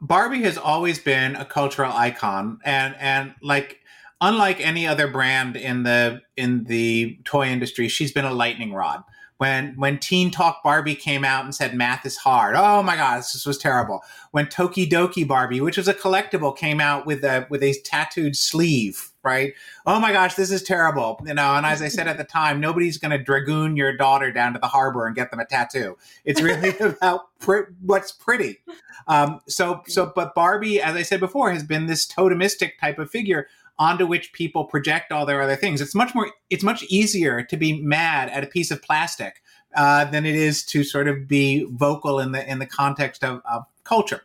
Barbie 0.00 0.42
has 0.42 0.58
always 0.58 0.98
been 0.98 1.36
a 1.36 1.44
cultural 1.44 1.92
icon 1.92 2.60
and 2.64 2.94
and 3.00 3.34
like 3.42 3.80
unlike 4.20 4.60
any 4.60 4.86
other 4.86 5.08
brand 5.08 5.56
in 5.56 5.84
the 5.84 6.20
in 6.36 6.64
the 6.64 7.18
toy 7.24 7.46
industry, 7.48 7.88
she's 7.88 8.12
been 8.12 8.26
a 8.26 8.32
lightning 8.32 8.74
rod 8.74 9.02
when 9.38 9.74
when 9.76 9.98
Teen 9.98 10.30
Talk 10.30 10.62
Barbie 10.62 10.96
came 10.96 11.24
out 11.24 11.44
and 11.44 11.54
said 11.54 11.74
math 11.74 12.04
is 12.04 12.16
hard. 12.16 12.54
Oh 12.56 12.82
my 12.82 12.96
god, 12.96 13.18
this 13.18 13.46
was 13.46 13.56
terrible. 13.56 14.02
When 14.32 14.46
Tokidoki 14.46 15.26
Barbie, 15.26 15.60
which 15.60 15.76
was 15.76 15.88
a 15.88 15.94
collectible, 15.94 16.56
came 16.56 16.80
out 16.80 17.06
with 17.06 17.24
a 17.24 17.46
with 17.48 17.62
a 17.62 17.74
tattooed 17.84 18.36
sleeve, 18.36 19.12
right? 19.22 19.54
Oh 19.86 20.00
my 20.00 20.12
gosh, 20.12 20.34
this 20.34 20.50
is 20.50 20.62
terrible. 20.62 21.20
You 21.24 21.34
know, 21.34 21.54
and 21.54 21.64
as 21.64 21.80
I 21.80 21.88
said 21.88 22.08
at 22.08 22.18
the 22.18 22.24
time, 22.24 22.60
nobody's 22.60 22.98
going 22.98 23.16
to 23.16 23.22
dragoon 23.22 23.76
your 23.76 23.96
daughter 23.96 24.32
down 24.32 24.52
to 24.54 24.58
the 24.58 24.66
harbor 24.66 25.06
and 25.06 25.14
get 25.14 25.30
them 25.30 25.40
a 25.40 25.46
tattoo. 25.46 25.96
It's 26.24 26.42
really 26.42 26.76
about 26.80 27.38
pr- 27.38 27.70
what's 27.80 28.10
pretty. 28.10 28.58
Um, 29.06 29.40
so 29.46 29.82
so, 29.86 30.12
but 30.14 30.34
Barbie, 30.34 30.82
as 30.82 30.96
I 30.96 31.02
said 31.02 31.20
before, 31.20 31.52
has 31.52 31.62
been 31.62 31.86
this 31.86 32.06
totemistic 32.06 32.72
type 32.80 32.98
of 32.98 33.08
figure 33.08 33.46
onto 33.78 34.06
which 34.06 34.32
people 34.32 34.64
project 34.64 35.12
all 35.12 35.24
their 35.24 35.40
other 35.40 35.56
things. 35.56 35.80
It's 35.80 35.94
much 35.94 36.14
more, 36.14 36.30
it's 36.50 36.64
much 36.64 36.82
easier 36.84 37.42
to 37.42 37.56
be 37.56 37.80
mad 37.80 38.28
at 38.30 38.44
a 38.44 38.46
piece 38.46 38.70
of 38.70 38.82
plastic 38.82 39.42
uh, 39.76 40.04
than 40.06 40.26
it 40.26 40.34
is 40.34 40.64
to 40.64 40.82
sort 40.82 41.08
of 41.08 41.28
be 41.28 41.64
vocal 41.70 42.18
in 42.18 42.32
the 42.32 42.48
in 42.50 42.58
the 42.58 42.66
context 42.66 43.22
of, 43.22 43.40
of 43.44 43.64
culture. 43.84 44.22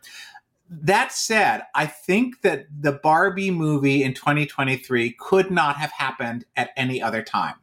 That 0.68 1.12
said, 1.12 1.62
I 1.74 1.86
think 1.86 2.40
that 2.42 2.66
the 2.80 2.92
Barbie 2.92 3.50
movie 3.50 4.02
in 4.02 4.14
2023 4.14 5.14
could 5.18 5.50
not 5.50 5.76
have 5.76 5.92
happened 5.92 6.44
at 6.56 6.70
any 6.76 7.00
other 7.02 7.22
time. 7.22 7.54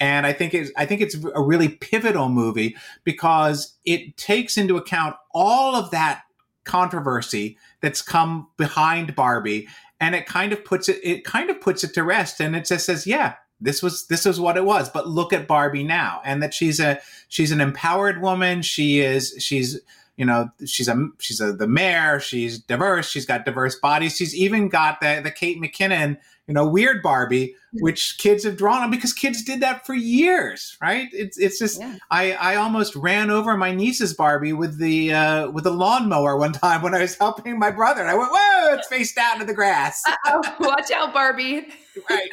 And 0.00 0.26
I 0.26 0.32
think 0.32 0.54
it's 0.54 0.70
I 0.76 0.86
think 0.86 1.00
it's 1.00 1.16
a 1.34 1.42
really 1.42 1.68
pivotal 1.68 2.28
movie 2.28 2.76
because 3.04 3.74
it 3.84 4.16
takes 4.16 4.56
into 4.56 4.76
account 4.76 5.16
all 5.32 5.76
of 5.76 5.90
that 5.90 6.22
controversy 6.64 7.58
that's 7.80 8.02
come 8.02 8.48
behind 8.56 9.14
Barbie 9.14 9.68
and 10.04 10.14
it 10.14 10.26
kind 10.26 10.52
of 10.52 10.64
puts 10.64 10.88
it 10.88 11.00
it 11.02 11.24
kind 11.24 11.48
of 11.50 11.60
puts 11.60 11.82
it 11.82 11.94
to 11.94 12.04
rest 12.04 12.40
and 12.40 12.54
it 12.54 12.66
just 12.66 12.86
says 12.86 13.06
yeah 13.06 13.34
this 13.60 13.82
was 13.82 14.06
this 14.08 14.24
was 14.24 14.38
what 14.38 14.56
it 14.56 14.64
was 14.64 14.90
but 14.90 15.08
look 15.08 15.32
at 15.32 15.46
barbie 15.46 15.84
now 15.84 16.20
and 16.24 16.42
that 16.42 16.52
she's 16.52 16.78
a 16.78 17.00
she's 17.28 17.50
an 17.50 17.60
empowered 17.60 18.22
woman. 18.22 18.62
She 18.62 19.00
is 19.00 19.34
she's 19.38 19.80
you 20.16 20.24
know 20.24 20.48
she's 20.66 20.88
a 20.88 21.08
she's 21.18 21.40
a 21.40 21.52
the 21.52 21.66
mayor 21.66 22.20
she's 22.20 22.58
diverse 22.58 23.08
she's 23.08 23.26
got 23.26 23.44
diverse 23.44 23.76
bodies 23.76 24.16
she's 24.16 24.34
even 24.34 24.68
got 24.68 25.00
the 25.00 25.20
the 25.22 25.30
kate 25.30 25.60
mckinnon 25.60 26.16
you 26.46 26.52
know, 26.52 26.66
weird 26.66 27.02
Barbie, 27.02 27.56
which 27.72 28.18
kids 28.18 28.44
have 28.44 28.58
drawn 28.58 28.82
on 28.82 28.90
because 28.90 29.14
kids 29.14 29.42
did 29.42 29.60
that 29.60 29.86
for 29.86 29.94
years, 29.94 30.76
right? 30.80 31.08
It's 31.12 31.38
it's 31.38 31.58
just 31.58 31.80
yeah. 31.80 31.96
I 32.10 32.32
I 32.32 32.56
almost 32.56 32.94
ran 32.96 33.30
over 33.30 33.56
my 33.56 33.72
niece's 33.72 34.12
Barbie 34.12 34.52
with 34.52 34.78
the 34.78 35.14
uh, 35.14 35.50
with 35.50 35.64
the 35.64 35.70
lawnmower 35.70 36.36
one 36.36 36.52
time 36.52 36.82
when 36.82 36.94
I 36.94 37.00
was 37.00 37.16
helping 37.16 37.58
my 37.58 37.70
brother, 37.70 38.02
and 38.02 38.10
I 38.10 38.14
went, 38.14 38.30
"Whoa!" 38.30 38.74
It's 38.74 38.88
face 38.88 39.14
down 39.14 39.38
to 39.38 39.46
the 39.46 39.54
grass. 39.54 40.02
watch 40.60 40.90
out, 40.90 41.14
Barbie. 41.14 41.66
right, 42.10 42.30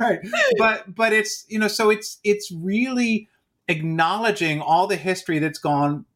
right. 0.00 0.20
But 0.56 0.94
but 0.94 1.12
it's 1.12 1.44
you 1.48 1.58
know, 1.58 1.68
so 1.68 1.90
it's 1.90 2.18
it's 2.24 2.50
really 2.50 3.28
acknowledging 3.68 4.62
all 4.62 4.86
the 4.86 4.96
history 4.96 5.38
that's 5.38 5.58
gone 5.58 6.06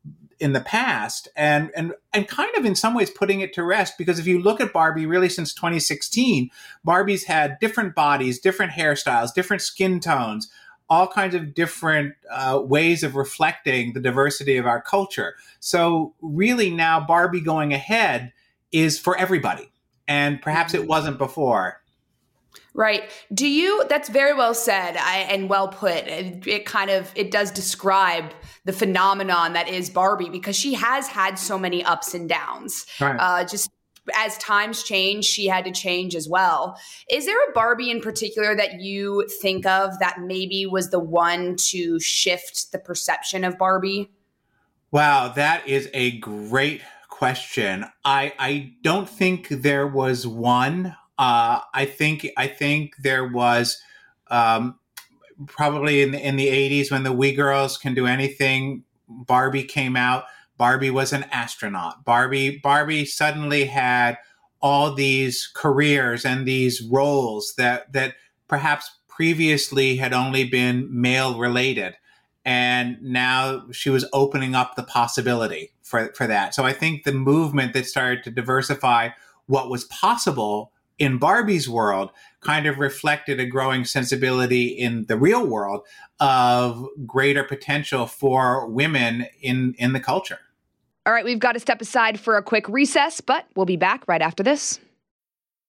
in 0.45 0.53
the 0.53 0.61
past 0.61 1.27
and 1.35 1.71
and 1.75 1.95
and 2.13 2.29
kind 2.29 2.55
of 2.55 2.67
in 2.67 2.75
some 2.75 2.93
ways 2.93 3.09
putting 3.09 3.41
it 3.41 3.55
to 3.55 3.65
rest 3.65 3.95
because 3.97 4.19
if 4.19 4.27
you 4.27 4.39
look 4.39 4.61
at 4.61 4.75
Barbie 4.75 5.07
really 5.07 5.31
since 5.31 5.55
2016 5.55 6.51
Barbie's 6.85 7.25
had 7.25 7.59
different 7.61 7.95
bodies 7.95 8.39
different 8.39 8.73
hairstyles 8.73 9.33
different 9.33 9.63
skin 9.63 10.01
tones 10.01 10.51
all 10.91 11.09
kinds 11.09 11.35
of 11.35 11.55
different 11.55 12.15
uh, 12.31 12.61
ways 12.63 13.03
of 13.03 13.17
reflecting 13.17 13.95
the 13.95 14.01
diversity 14.01 14.59
of 14.59 14.67
our 14.67 14.83
culture 14.83 15.35
so 15.61 16.15
really 16.21 16.69
now 16.69 17.01
Barbie 17.01 17.41
going 17.41 17.73
ahead 17.73 18.31
is 18.71 18.99
for 18.99 19.17
everybody 19.17 19.73
and 20.07 20.43
perhaps 20.43 20.75
it 20.75 20.83
mm-hmm. 20.83 20.89
wasn't 20.89 21.17
before 21.17 21.81
Right. 22.77 23.09
Do 23.33 23.47
you 23.47 23.85
that's 23.89 24.09
very 24.09 24.35
well 24.35 24.53
said 24.53 24.97
I, 24.97 25.19
and 25.31 25.49
well 25.49 25.69
put. 25.69 26.09
It, 26.09 26.47
it, 26.47 26.67
kind 26.67 26.91
of 26.91 27.11
it 27.15 27.31
does 27.31 27.53
describe 27.53 28.33
the 28.65 28.73
phenomenon 28.73 29.53
that 29.53 29.69
is 29.69 29.89
Barbie 29.89 30.29
because 30.29 30.57
she 30.57 30.75
has 30.75 31.07
had 31.07 31.39
so 31.39 31.57
many 31.57 31.85
ups 31.85 32.15
and 32.15 32.29
downs. 32.29 32.85
Right. 33.01 33.17
Uh, 33.17 33.45
just 33.45 33.71
as 34.17 34.37
times 34.39 34.83
change, 34.83 35.25
she 35.25 35.47
had 35.47 35.65
to 35.65 35.71
change 35.71 36.17
as 36.17 36.29
well. 36.29 36.79
Is 37.09 37.27
there 37.27 37.49
a 37.49 37.53
Barbie 37.53 37.91
in 37.91 38.01
particular 38.01 38.57
that 38.57 38.81
you 38.81 39.27
think 39.41 39.65
of 39.67 39.99
that 40.01 40.21
maybe 40.21 40.67
was 40.67 40.91
the 40.91 40.99
one 40.99 41.57
to 41.69 42.01
shift 42.01 42.73
the 42.73 42.79
perception 42.79 43.45
of 43.45 43.57
Barbie? 43.57 44.11
Wow, 44.91 45.29
that 45.29 45.67
is 45.69 45.89
a 45.95 46.19
great 46.19 46.83
question. 47.09 47.87
I 48.05 48.33
I 48.39 48.73
don't 48.83 49.09
think 49.09 49.49
there 49.49 49.87
was 49.87 50.27
one. 50.27 50.97
Uh, 51.19 51.61
I 51.73 51.85
think 51.85 52.29
I 52.37 52.47
think 52.47 52.97
there 52.99 53.27
was 53.27 53.81
um, 54.29 54.79
probably 55.47 56.03
in 56.03 56.13
the 56.13 56.27
in 56.27 56.37
the 56.37 56.49
eighties 56.49 56.91
when 56.91 57.03
the 57.03 57.13
We 57.13 57.33
Girls 57.33 57.77
Can 57.79 57.95
Do 57.95 58.07
Anything. 58.07 58.85
Barbie 59.09 59.65
came 59.65 59.97
out. 59.97 60.25
Barbie 60.57 60.91
was 60.91 61.13
an 61.13 61.25
astronaut. 61.25 62.05
Barbie 62.05 62.59
Barbie 62.59 63.05
suddenly 63.05 63.65
had 63.67 64.19
all 64.61 64.95
these 64.95 65.51
careers 65.55 66.25
and 66.25 66.47
these 66.47 66.83
roles 66.83 67.55
that 67.57 67.93
that 67.93 68.15
perhaps 68.49 68.91
previously 69.09 69.97
had 69.97 70.13
only 70.13 70.45
been 70.45 70.89
male 70.91 71.39
related 71.39 71.95
and 72.45 73.01
now 73.01 73.65
she 73.71 73.91
was 73.91 74.05
opening 74.13 74.55
up 74.55 74.77
the 74.77 74.83
possibility 74.83 75.73
for 75.83 76.13
for 76.15 76.27
that. 76.27 76.55
So 76.55 76.65
I 76.65 76.73
think 76.73 77.05
the 77.05 77.13
movement 77.13 77.73
that 77.73 77.87
started 77.87 78.23
to 78.25 78.31
diversify 78.31 79.11
what 79.47 79.71
was 79.71 79.85
possible 79.85 80.73
in 80.99 81.19
Barbie's 81.19 81.69
world 81.69 82.11
kind 82.41 82.67
of 82.67 82.79
reflected 82.79 83.41
a 83.41 83.47
growing 83.47 83.85
sensibility 83.85 84.67
in 84.67 85.07
the 85.07 85.17
real 85.17 85.47
world 85.47 85.87
of 86.21 86.87
greater 87.07 87.43
potential 87.45 88.07
for 88.07 88.67
women 88.69 89.27
in 89.41 89.75
in 89.79 89.93
the 89.93 90.01
culture. 90.01 90.39
All 91.07 91.13
right, 91.13 91.25
we've 91.25 91.39
got 91.39 91.53
to 91.53 91.61
step 91.61 91.81
aside 91.83 92.19
for 92.19 92.37
a 92.37 92.43
quick 92.43 92.69
recess, 92.69 93.21
but 93.21 93.47
we'll 93.57 93.67
be 93.67 93.77
back 93.77 94.05
right 94.09 94.23
after 94.23 94.43
this. 94.43 94.81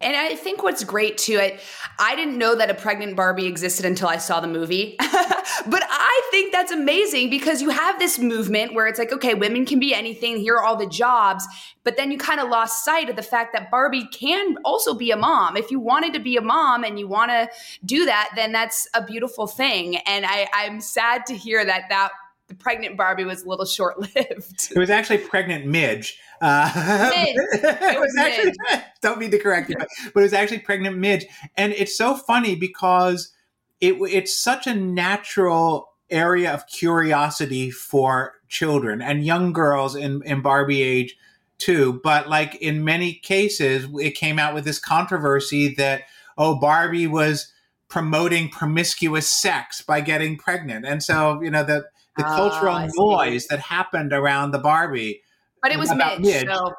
And 0.00 0.16
I 0.16 0.34
think 0.34 0.62
what's 0.62 0.82
great 0.82 1.18
too, 1.18 1.38
I, 1.38 1.58
I 1.98 2.16
didn't 2.16 2.38
know 2.38 2.54
that 2.54 2.70
a 2.70 2.74
pregnant 2.74 3.16
Barbie 3.16 3.46
existed 3.46 3.84
until 3.84 4.08
I 4.08 4.16
saw 4.16 4.40
the 4.40 4.48
movie. 4.48 4.96
but 4.98 5.82
I 5.88 6.28
think 6.30 6.52
that's 6.52 6.72
amazing 6.72 7.28
because 7.28 7.60
you 7.60 7.68
have 7.68 7.98
this 7.98 8.18
movement 8.18 8.72
where 8.72 8.86
it's 8.86 8.98
like, 8.98 9.12
okay, 9.12 9.34
women 9.34 9.66
can 9.66 9.78
be 9.78 9.92
anything, 9.92 10.38
here 10.38 10.54
are 10.54 10.64
all 10.64 10.76
the 10.76 10.86
jobs. 10.86 11.46
But 11.84 11.98
then 11.98 12.10
you 12.10 12.16
kind 12.16 12.40
of 12.40 12.48
lost 12.48 12.84
sight 12.84 13.10
of 13.10 13.16
the 13.16 13.22
fact 13.22 13.52
that 13.52 13.70
Barbie 13.70 14.06
can 14.06 14.56
also 14.64 14.94
be 14.94 15.10
a 15.10 15.16
mom. 15.16 15.56
If 15.56 15.70
you 15.70 15.78
wanted 15.78 16.14
to 16.14 16.20
be 16.20 16.36
a 16.36 16.42
mom 16.42 16.82
and 16.82 16.98
you 16.98 17.06
want 17.06 17.30
to 17.30 17.48
do 17.84 18.06
that, 18.06 18.30
then 18.36 18.52
that's 18.52 18.88
a 18.94 19.04
beautiful 19.04 19.46
thing. 19.46 19.96
And 19.98 20.24
I, 20.24 20.48
I'm 20.54 20.80
sad 20.80 21.26
to 21.26 21.36
hear 21.36 21.62
that 21.64 21.84
that 21.90 22.10
the 22.50 22.56
pregnant 22.56 22.96
Barbie 22.96 23.24
was 23.24 23.44
a 23.44 23.48
little 23.48 23.64
short 23.64 23.98
lived. 24.00 24.72
It 24.74 24.78
was 24.78 24.90
actually 24.90 25.18
pregnant 25.18 25.66
Midge. 25.66 26.18
Uh, 26.42 27.10
Midge. 27.14 27.36
It 27.62 28.00
was 28.00 28.14
actually, 28.18 28.52
Midge. 28.68 28.82
don't 29.00 29.18
mean 29.18 29.30
to 29.30 29.38
correct 29.38 29.70
you, 29.70 29.76
but, 29.78 29.88
but 30.12 30.20
it 30.20 30.24
was 30.24 30.32
actually 30.32 30.58
pregnant 30.58 30.98
Midge. 30.98 31.24
And 31.56 31.72
it's 31.72 31.96
so 31.96 32.16
funny 32.16 32.56
because 32.56 33.32
it, 33.80 33.94
it's 34.02 34.36
such 34.36 34.66
a 34.66 34.74
natural 34.74 35.92
area 36.10 36.52
of 36.52 36.66
curiosity 36.66 37.70
for 37.70 38.34
children 38.48 39.00
and 39.00 39.24
young 39.24 39.52
girls 39.52 39.94
in, 39.94 40.22
in 40.24 40.42
Barbie 40.42 40.82
age 40.82 41.16
too. 41.58 42.00
But 42.02 42.28
like 42.28 42.56
in 42.56 42.84
many 42.84 43.14
cases, 43.14 43.86
it 44.00 44.16
came 44.16 44.40
out 44.40 44.54
with 44.54 44.64
this 44.64 44.80
controversy 44.80 45.72
that, 45.76 46.02
oh, 46.36 46.58
Barbie 46.58 47.06
was 47.06 47.52
promoting 47.88 48.48
promiscuous 48.48 49.30
sex 49.30 49.82
by 49.82 50.00
getting 50.00 50.36
pregnant. 50.36 50.84
And 50.84 51.00
so, 51.00 51.40
you 51.42 51.50
know, 51.50 51.62
the, 51.62 51.84
the 52.20 52.26
Ah, 52.28 52.36
cultural 52.36 52.74
I 52.74 52.86
see. 52.88 52.92
noise 52.98 53.46
that 53.48 53.58
happened 53.58 54.12
around 54.12 54.50
the 54.52 54.58
Barbie 54.58 55.22
But 55.62 55.72
it 55.72 55.78
was 55.78 55.92
Midge. 55.94 56.20
Midge. 56.20 56.46
So 56.46 56.74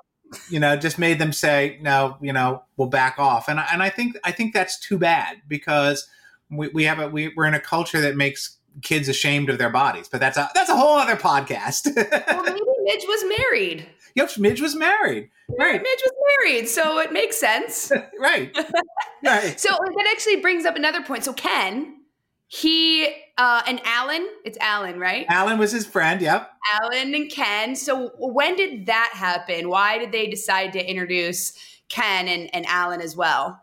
you 0.49 0.61
know, 0.61 0.77
just 0.77 0.97
made 0.97 1.19
them 1.19 1.33
say, 1.33 1.77
no, 1.81 2.15
you 2.21 2.31
know, 2.31 2.63
we'll 2.77 2.87
back 2.87 3.19
off. 3.19 3.49
And 3.49 3.59
I- 3.59 3.67
and 3.73 3.83
I 3.83 3.89
think 3.89 4.17
I 4.23 4.31
think 4.31 4.53
that's 4.53 4.79
too 4.79 4.97
bad 4.97 5.41
because 5.47 6.07
we, 6.49 6.69
we 6.69 6.83
have 6.85 6.99
a 6.99 7.09
we, 7.09 7.33
we're 7.35 7.45
in 7.47 7.53
a 7.53 7.59
culture 7.59 7.99
that 7.99 8.15
makes 8.15 8.57
kids 8.81 9.09
ashamed 9.09 9.49
of 9.49 9.57
their 9.57 9.69
bodies. 9.69 10.07
But 10.07 10.21
that's 10.21 10.37
a 10.37 10.49
that's 10.55 10.69
a 10.69 10.75
whole 10.77 10.97
other 10.97 11.17
podcast. 11.17 11.93
well, 11.95 12.43
maybe 12.43 12.59
Midge 12.83 13.03
was 13.07 13.37
married. 13.39 13.87
yep, 14.15 14.29
Midge 14.37 14.61
was 14.61 14.73
married. 14.75 15.29
Right, 15.59 15.81
Midge 15.81 16.01
was 16.05 16.13
married, 16.39 16.69
so 16.69 16.99
it 16.99 17.11
makes 17.11 17.37
sense. 17.37 17.91
right, 18.19 18.55
right. 19.25 19.59
So 19.59 19.67
that 19.69 20.07
actually 20.11 20.37
brings 20.37 20.63
up 20.65 20.77
another 20.77 21.03
point. 21.03 21.25
So 21.25 21.33
Ken, 21.33 21.97
he 22.53 23.07
uh, 23.37 23.61
and 23.65 23.79
Alan, 23.85 24.27
it's 24.43 24.57
Alan, 24.57 24.99
right? 24.99 25.25
Alan 25.29 25.57
was 25.57 25.71
his 25.71 25.85
friend. 25.85 26.21
Yep. 26.21 26.51
Alan 26.81 27.15
and 27.15 27.31
Ken. 27.31 27.77
So 27.77 28.11
when 28.17 28.57
did 28.57 28.87
that 28.87 29.11
happen? 29.13 29.69
Why 29.69 29.97
did 29.97 30.11
they 30.11 30.27
decide 30.27 30.73
to 30.73 30.85
introduce 30.85 31.53
Ken 31.87 32.27
and, 32.27 32.53
and 32.53 32.65
Alan 32.65 32.99
as 32.99 33.15
well? 33.15 33.61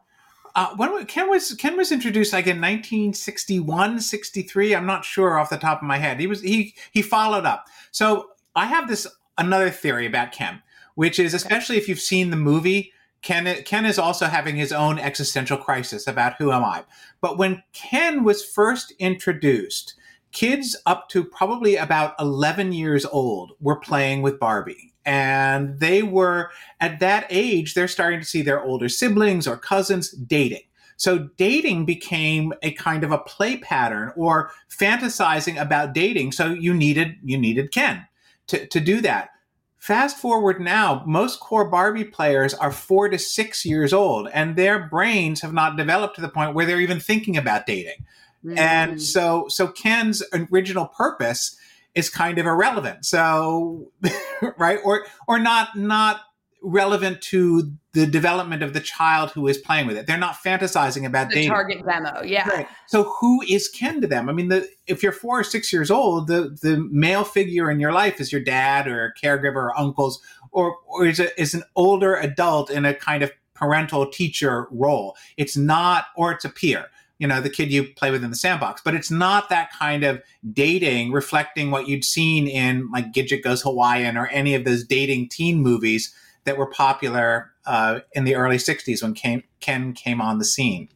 Uh, 0.55 0.75
when 0.77 1.05
Ken 1.05 1.29
was 1.29 1.53
Ken 1.57 1.77
was 1.77 1.93
introduced 1.93 2.33
like 2.33 2.47
in 2.47 2.57
1961, 2.57 4.01
63. 4.01 4.75
I'm 4.75 4.87
not 4.87 5.05
sure 5.05 5.39
off 5.39 5.51
the 5.51 5.59
top 5.59 5.83
of 5.83 5.87
my 5.87 5.99
head. 5.99 6.19
He 6.19 6.27
was 6.27 6.41
he 6.41 6.75
he 6.91 7.03
followed 7.03 7.45
up. 7.45 7.67
So 7.91 8.31
I 8.57 8.65
have 8.65 8.89
this 8.89 9.07
another 9.37 9.69
theory 9.69 10.07
about 10.07 10.33
Ken, 10.33 10.63
which 10.95 11.19
is 11.19 11.35
especially 11.35 11.77
if 11.77 11.91
you've 11.91 12.01
seen 12.01 12.31
the 12.31 12.37
movie. 12.37 12.95
Ken 13.23 13.63
Ken 13.65 13.85
is 13.85 13.99
also 13.99 14.27
having 14.27 14.57
his 14.57 14.73
own 14.73 14.99
existential 14.99 15.57
crisis 15.57 16.07
about 16.07 16.35
who 16.39 16.53
am 16.53 16.65
I. 16.65 16.85
But 17.21 17.39
when 17.39 17.63
Ken 17.73 18.25
was 18.25 18.45
first 18.45 18.93
introduced, 18.99 19.95
kids 20.33 20.77
up 20.87 21.09
to 21.11 21.25
probably 21.25 21.77
about 21.77 22.15
11 22.21 22.73
years 22.73 23.05
old 23.07 23.53
were 23.61 23.81
playing 23.81 24.23
with 24.23 24.39
Barbie. 24.39 24.93
And 25.05 25.81
they 25.81 26.03
were 26.03 26.51
at 26.81 27.01
that 27.01 27.27
age, 27.31 27.75
they're 27.75 27.89
starting 27.89 28.21
to 28.21 28.27
see 28.27 28.43
their 28.43 28.63
older 28.63 28.89
siblings 28.89 29.47
or 29.47 29.57
cousins 29.57 30.11
dating. 30.11 30.63
So 30.99 31.31
dating 31.37 31.87
became 31.87 32.53
a 32.63 32.73
kind 32.73 33.05
of 33.05 33.13
a 33.13 33.19
play 33.19 33.57
pattern 33.57 34.13
or 34.17 34.51
fantasizing 34.69 35.59
about 35.59 35.95
dating. 35.95 36.33
So 36.33 36.49
you 36.49 36.75
needed 36.75 37.17
you 37.25 37.39
needed 37.39 37.73
Ken 37.73 38.07
to, 38.49 38.67
to 38.67 38.81
do 38.81 39.01
that. 39.03 39.31
Fast 39.79 40.19
forward 40.19 40.61
now, 40.61 41.05
most 41.07 41.39
core 41.39 41.69
Barbie 41.69 42.05
players 42.05 42.53
are 42.53 42.73
four 42.73 43.09
to 43.09 43.19
six 43.19 43.65
years 43.65 43.93
old, 43.93 44.29
and 44.35 44.57
their 44.57 44.89
brains 44.89 45.41
have 45.41 45.53
not 45.53 45.77
developed 45.77 46.17
to 46.17 46.21
the 46.21 46.29
point 46.29 46.55
where 46.55 46.67
they're 46.67 46.81
even 46.81 46.99
thinking 46.99 47.37
about 47.37 47.65
dating. 47.65 48.05
Mm. 48.45 48.59
And 48.59 49.03
so, 49.03 49.47
so 49.49 49.69
Ken's 49.69 50.23
original 50.33 50.87
purpose 50.87 51.57
is 51.95 52.11
kind 52.11 52.39
of 52.39 52.47
irrelevant. 52.47 53.07
So, 53.07 53.91
right, 54.59 54.81
or 54.85 55.07
or 55.27 55.39
not 55.39 55.77
not 55.77 56.21
relevant 56.63 57.21
to 57.21 57.73
the 57.93 58.07
development 58.07 58.63
of 58.63 58.73
the 58.73 58.81
child 58.81 59.31
who 59.31 59.47
is 59.47 59.59
playing 59.59 59.87
with 59.87 59.97
it. 59.97 60.07
They're 60.07 60.19
not 60.19 60.35
fantasizing 60.35 61.07
about 61.07 61.29
the 61.29 61.37
dating. 61.37 61.51
target 61.51 61.87
demo, 61.87 62.23
yeah. 62.23 62.49
Right. 62.49 62.69
So 62.87 63.05
who 63.21 63.43
is 63.49 63.69
kin 63.69 64.01
to 64.01 64.07
them? 64.07 64.29
I 64.29 64.33
mean, 64.33 64.49
the, 64.49 64.69
if 64.87 65.03
you're 65.03 65.13
four 65.13 65.41
or 65.41 65.45
six 65.45 65.73
years 65.73 65.91
old, 65.91 66.27
the, 66.27 66.57
the 66.63 66.89
male 66.91 67.25
figure 67.25 67.71
in 67.71 67.81
your 67.81 67.93
life 67.93 68.21
is 68.21 68.33
your 68.33 68.43
dad 68.43 68.87
or 68.89 69.07
a 69.07 69.15
caregiver 69.21 69.55
or 69.55 69.79
uncles, 69.79 70.21
or, 70.53 70.77
or 70.87 71.07
is, 71.07 71.21
a, 71.21 71.41
is 71.41 71.55
an 71.55 71.63
older 71.77 72.17
adult 72.17 72.71
in 72.71 72.85
a 72.85 72.95
kind 72.95 73.23
of 73.23 73.33
parental 73.55 74.07
teacher 74.07 74.67
role. 74.71 75.17
It's 75.37 75.57
not, 75.57 76.07
or 76.17 76.33
it's 76.33 76.45
a 76.45 76.51
peer, 76.51 76.87
you 77.19 77.27
know, 77.27 77.41
the 77.41 77.51
kid 77.51 77.73
you 77.73 77.85
play 77.85 78.11
with 78.11 78.23
in 78.23 78.31
the 78.31 78.37
sandbox, 78.37 78.81
but 78.85 78.95
it's 78.95 79.11
not 79.11 79.49
that 79.49 79.71
kind 79.73 80.05
of 80.05 80.23
dating 80.53 81.11
reflecting 81.13 81.71
what 81.71 81.89
you'd 81.89 82.05
seen 82.05 82.47
in 82.47 82.89
like 82.93 83.13
Gidget 83.13 83.43
Goes 83.43 83.63
Hawaiian 83.63 84.17
or 84.17 84.29
any 84.29 84.55
of 84.55 84.65
those 84.65 84.85
dating 84.85 85.29
teen 85.29 85.61
movies 85.61 86.15
that 86.49 86.57
were 86.57 86.67
popular 86.67 87.53
uh, 87.67 88.01
in 88.15 88.25
the 88.25 88.35
early 88.35 88.57
60s 88.57 89.03
when 89.03 89.13
came, 89.13 89.43
Ken 89.61 89.93
came 89.93 90.19
on 90.19 90.39
the 90.39 90.47
scene. 90.47 90.89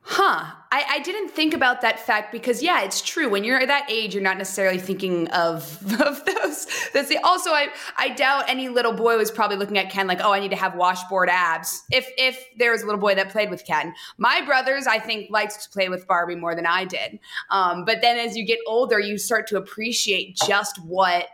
Huh. 0.00 0.46
I, 0.72 0.84
I 0.90 0.98
didn't 0.98 1.28
think 1.28 1.54
about 1.54 1.80
that 1.82 2.00
fact 2.00 2.32
because 2.32 2.60
yeah, 2.60 2.82
it's 2.82 3.00
true. 3.02 3.28
When 3.28 3.44
you're 3.44 3.60
at 3.60 3.68
that 3.68 3.88
age, 3.88 4.14
you're 4.14 4.22
not 4.22 4.36
necessarily 4.36 4.78
thinking 4.78 5.28
of 5.28 5.80
of 6.00 6.24
those. 6.24 6.66
That's 6.92 7.08
the, 7.08 7.18
also 7.22 7.50
I 7.50 7.68
I 7.96 8.08
doubt 8.08 8.46
any 8.48 8.68
little 8.68 8.94
boy 8.94 9.16
was 9.16 9.30
probably 9.30 9.56
looking 9.58 9.78
at 9.78 9.90
Ken 9.90 10.08
like, 10.08 10.20
oh, 10.20 10.32
I 10.32 10.40
need 10.40 10.50
to 10.50 10.56
have 10.56 10.74
washboard 10.74 11.28
abs. 11.28 11.84
If 11.92 12.08
if 12.18 12.44
there 12.58 12.72
was 12.72 12.82
a 12.82 12.86
little 12.86 13.00
boy 13.00 13.14
that 13.14 13.28
played 13.28 13.48
with 13.48 13.64
Ken, 13.64 13.94
my 14.18 14.40
brothers 14.44 14.88
I 14.88 14.98
think 14.98 15.30
liked 15.30 15.62
to 15.62 15.70
play 15.70 15.88
with 15.88 16.08
Barbie 16.08 16.34
more 16.34 16.56
than 16.56 16.66
I 16.66 16.84
did. 16.84 17.20
Um, 17.50 17.84
but 17.84 18.00
then 18.02 18.18
as 18.18 18.36
you 18.36 18.44
get 18.44 18.58
older, 18.66 18.98
you 18.98 19.18
start 19.18 19.46
to 19.48 19.56
appreciate 19.56 20.36
just 20.36 20.82
what 20.84 21.26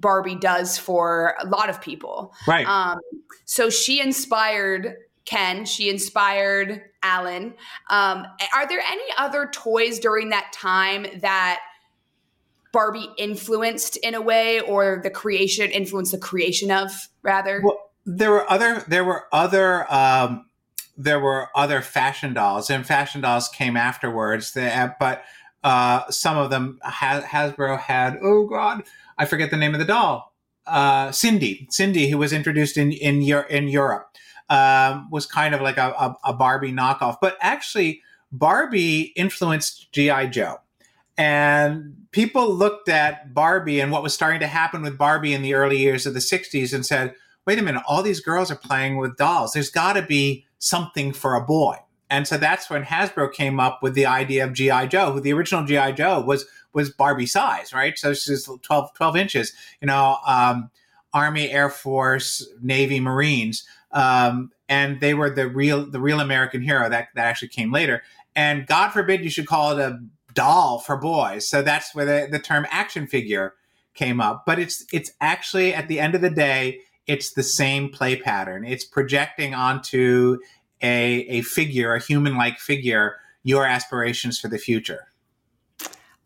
Barbie 0.00 0.36
does 0.36 0.78
for 0.78 1.34
a 1.40 1.46
lot 1.46 1.68
of 1.68 1.80
people. 1.80 2.32
Right. 2.46 2.66
Um, 2.66 3.00
so 3.44 3.70
she 3.70 4.00
inspired 4.00 4.96
Ken. 5.24 5.64
She 5.64 5.90
inspired 5.90 6.82
Alan. 7.02 7.54
Um, 7.90 8.26
are 8.54 8.68
there 8.68 8.80
any 8.80 9.02
other 9.16 9.48
toys 9.52 9.98
during 9.98 10.30
that 10.30 10.52
time 10.52 11.06
that 11.20 11.60
Barbie 12.72 13.08
influenced 13.18 13.96
in 13.98 14.14
a 14.14 14.20
way, 14.20 14.60
or 14.60 15.00
the 15.02 15.10
creation 15.10 15.70
influenced 15.70 16.12
the 16.12 16.18
creation 16.18 16.70
of 16.70 16.90
rather? 17.22 17.60
Well, 17.64 17.78
there 18.06 18.30
were 18.30 18.50
other. 18.50 18.84
There 18.88 19.04
were 19.04 19.24
other. 19.32 19.92
Um, 19.92 20.46
there 20.96 21.20
were 21.20 21.48
other 21.54 21.80
fashion 21.80 22.34
dolls, 22.34 22.70
and 22.70 22.86
fashion 22.86 23.20
dolls 23.20 23.48
came 23.48 23.76
afterwards. 23.76 24.52
but 24.54 25.24
uh, 25.64 26.10
some 26.10 26.36
of 26.38 26.50
them 26.50 26.78
Hasbro 26.84 27.78
had. 27.78 28.18
Oh 28.22 28.46
God, 28.46 28.84
I 29.18 29.24
forget 29.24 29.50
the 29.50 29.56
name 29.56 29.74
of 29.74 29.80
the 29.80 29.86
doll. 29.86 30.34
Uh, 30.66 31.10
Sindy, 31.12 31.66
Sindy, 31.70 32.10
who 32.10 32.18
was 32.18 32.32
introduced 32.32 32.76
in 32.76 32.92
in, 32.92 33.22
in 33.22 33.68
Europe, 33.68 34.08
um, 34.50 35.10
was 35.10 35.26
kind 35.26 35.54
of 35.54 35.60
like 35.60 35.76
a, 35.78 35.90
a, 35.90 36.16
a 36.26 36.32
Barbie 36.32 36.72
knockoff. 36.72 37.16
But 37.20 37.36
actually, 37.40 38.02
Barbie 38.32 39.12
influenced 39.16 39.92
GI 39.92 40.28
Joe. 40.28 40.58
And 41.16 42.06
people 42.12 42.54
looked 42.54 42.88
at 42.88 43.34
Barbie 43.34 43.80
and 43.80 43.90
what 43.90 44.04
was 44.04 44.14
starting 44.14 44.40
to 44.40 44.46
happen 44.46 44.82
with 44.82 44.96
Barbie 44.96 45.34
in 45.34 45.42
the 45.42 45.54
early 45.54 45.78
years 45.78 46.06
of 46.06 46.14
the 46.14 46.20
60s 46.20 46.72
and 46.72 46.86
said, 46.86 47.14
wait 47.44 47.58
a 47.58 47.62
minute, 47.62 47.82
all 47.88 48.02
these 48.02 48.20
girls 48.20 48.50
are 48.50 48.56
playing 48.56 48.98
with 48.98 49.16
dolls. 49.16 49.52
There's 49.52 49.70
got 49.70 49.94
to 49.94 50.02
be 50.02 50.44
something 50.58 51.12
for 51.12 51.34
a 51.34 51.44
boy. 51.44 51.76
And 52.10 52.26
so 52.26 52.38
that's 52.38 52.70
when 52.70 52.84
Hasbro 52.84 53.32
came 53.32 53.58
up 53.58 53.82
with 53.82 53.94
the 53.94 54.06
idea 54.06 54.44
of 54.44 54.52
G.I. 54.52 54.86
Joe, 54.86 55.12
who 55.12 55.20
the 55.20 55.32
original 55.32 55.64
G.I. 55.64 55.92
Joe 55.92 56.20
was 56.20 56.46
was 56.72 56.90
Barbie 56.90 57.26
size, 57.26 57.72
right? 57.72 57.98
So 57.98 58.14
she's 58.14 58.48
12, 58.62 58.94
12 58.94 59.16
inches, 59.16 59.52
you 59.80 59.86
know, 59.86 60.16
um, 60.26 60.70
Army, 61.12 61.50
Air 61.50 61.70
Force, 61.70 62.46
Navy, 62.60 63.00
Marines. 63.00 63.66
Um, 63.92 64.50
and 64.68 65.00
they 65.00 65.14
were 65.14 65.30
the 65.30 65.48
real 65.48 65.86
the 65.86 66.00
real 66.00 66.20
American 66.20 66.60
hero 66.60 66.88
that, 66.90 67.08
that 67.14 67.26
actually 67.26 67.48
came 67.48 67.72
later. 67.72 68.02
And 68.36 68.66
God 68.66 68.90
forbid 68.90 69.24
you 69.24 69.30
should 69.30 69.46
call 69.46 69.76
it 69.76 69.80
a 69.80 69.98
doll 70.34 70.78
for 70.78 70.96
boys. 70.96 71.48
So 71.48 71.62
that's 71.62 71.94
where 71.94 72.04
the, 72.04 72.28
the 72.30 72.38
term 72.38 72.66
action 72.70 73.06
figure 73.06 73.54
came 73.94 74.20
up. 74.20 74.44
But 74.46 74.58
it's 74.58 74.84
it's 74.92 75.10
actually 75.20 75.74
at 75.74 75.88
the 75.88 75.98
end 75.98 76.14
of 76.14 76.20
the 76.20 76.30
day, 76.30 76.80
it's 77.06 77.32
the 77.32 77.42
same 77.42 77.88
play 77.88 78.16
pattern. 78.16 78.64
It's 78.64 78.84
projecting 78.84 79.54
onto 79.54 80.38
a, 80.82 81.26
a 81.28 81.42
figure, 81.42 81.94
a 81.94 82.00
human 82.00 82.36
like 82.36 82.58
figure, 82.58 83.16
your 83.42 83.64
aspirations 83.64 84.38
for 84.38 84.48
the 84.48 84.58
future. 84.58 85.08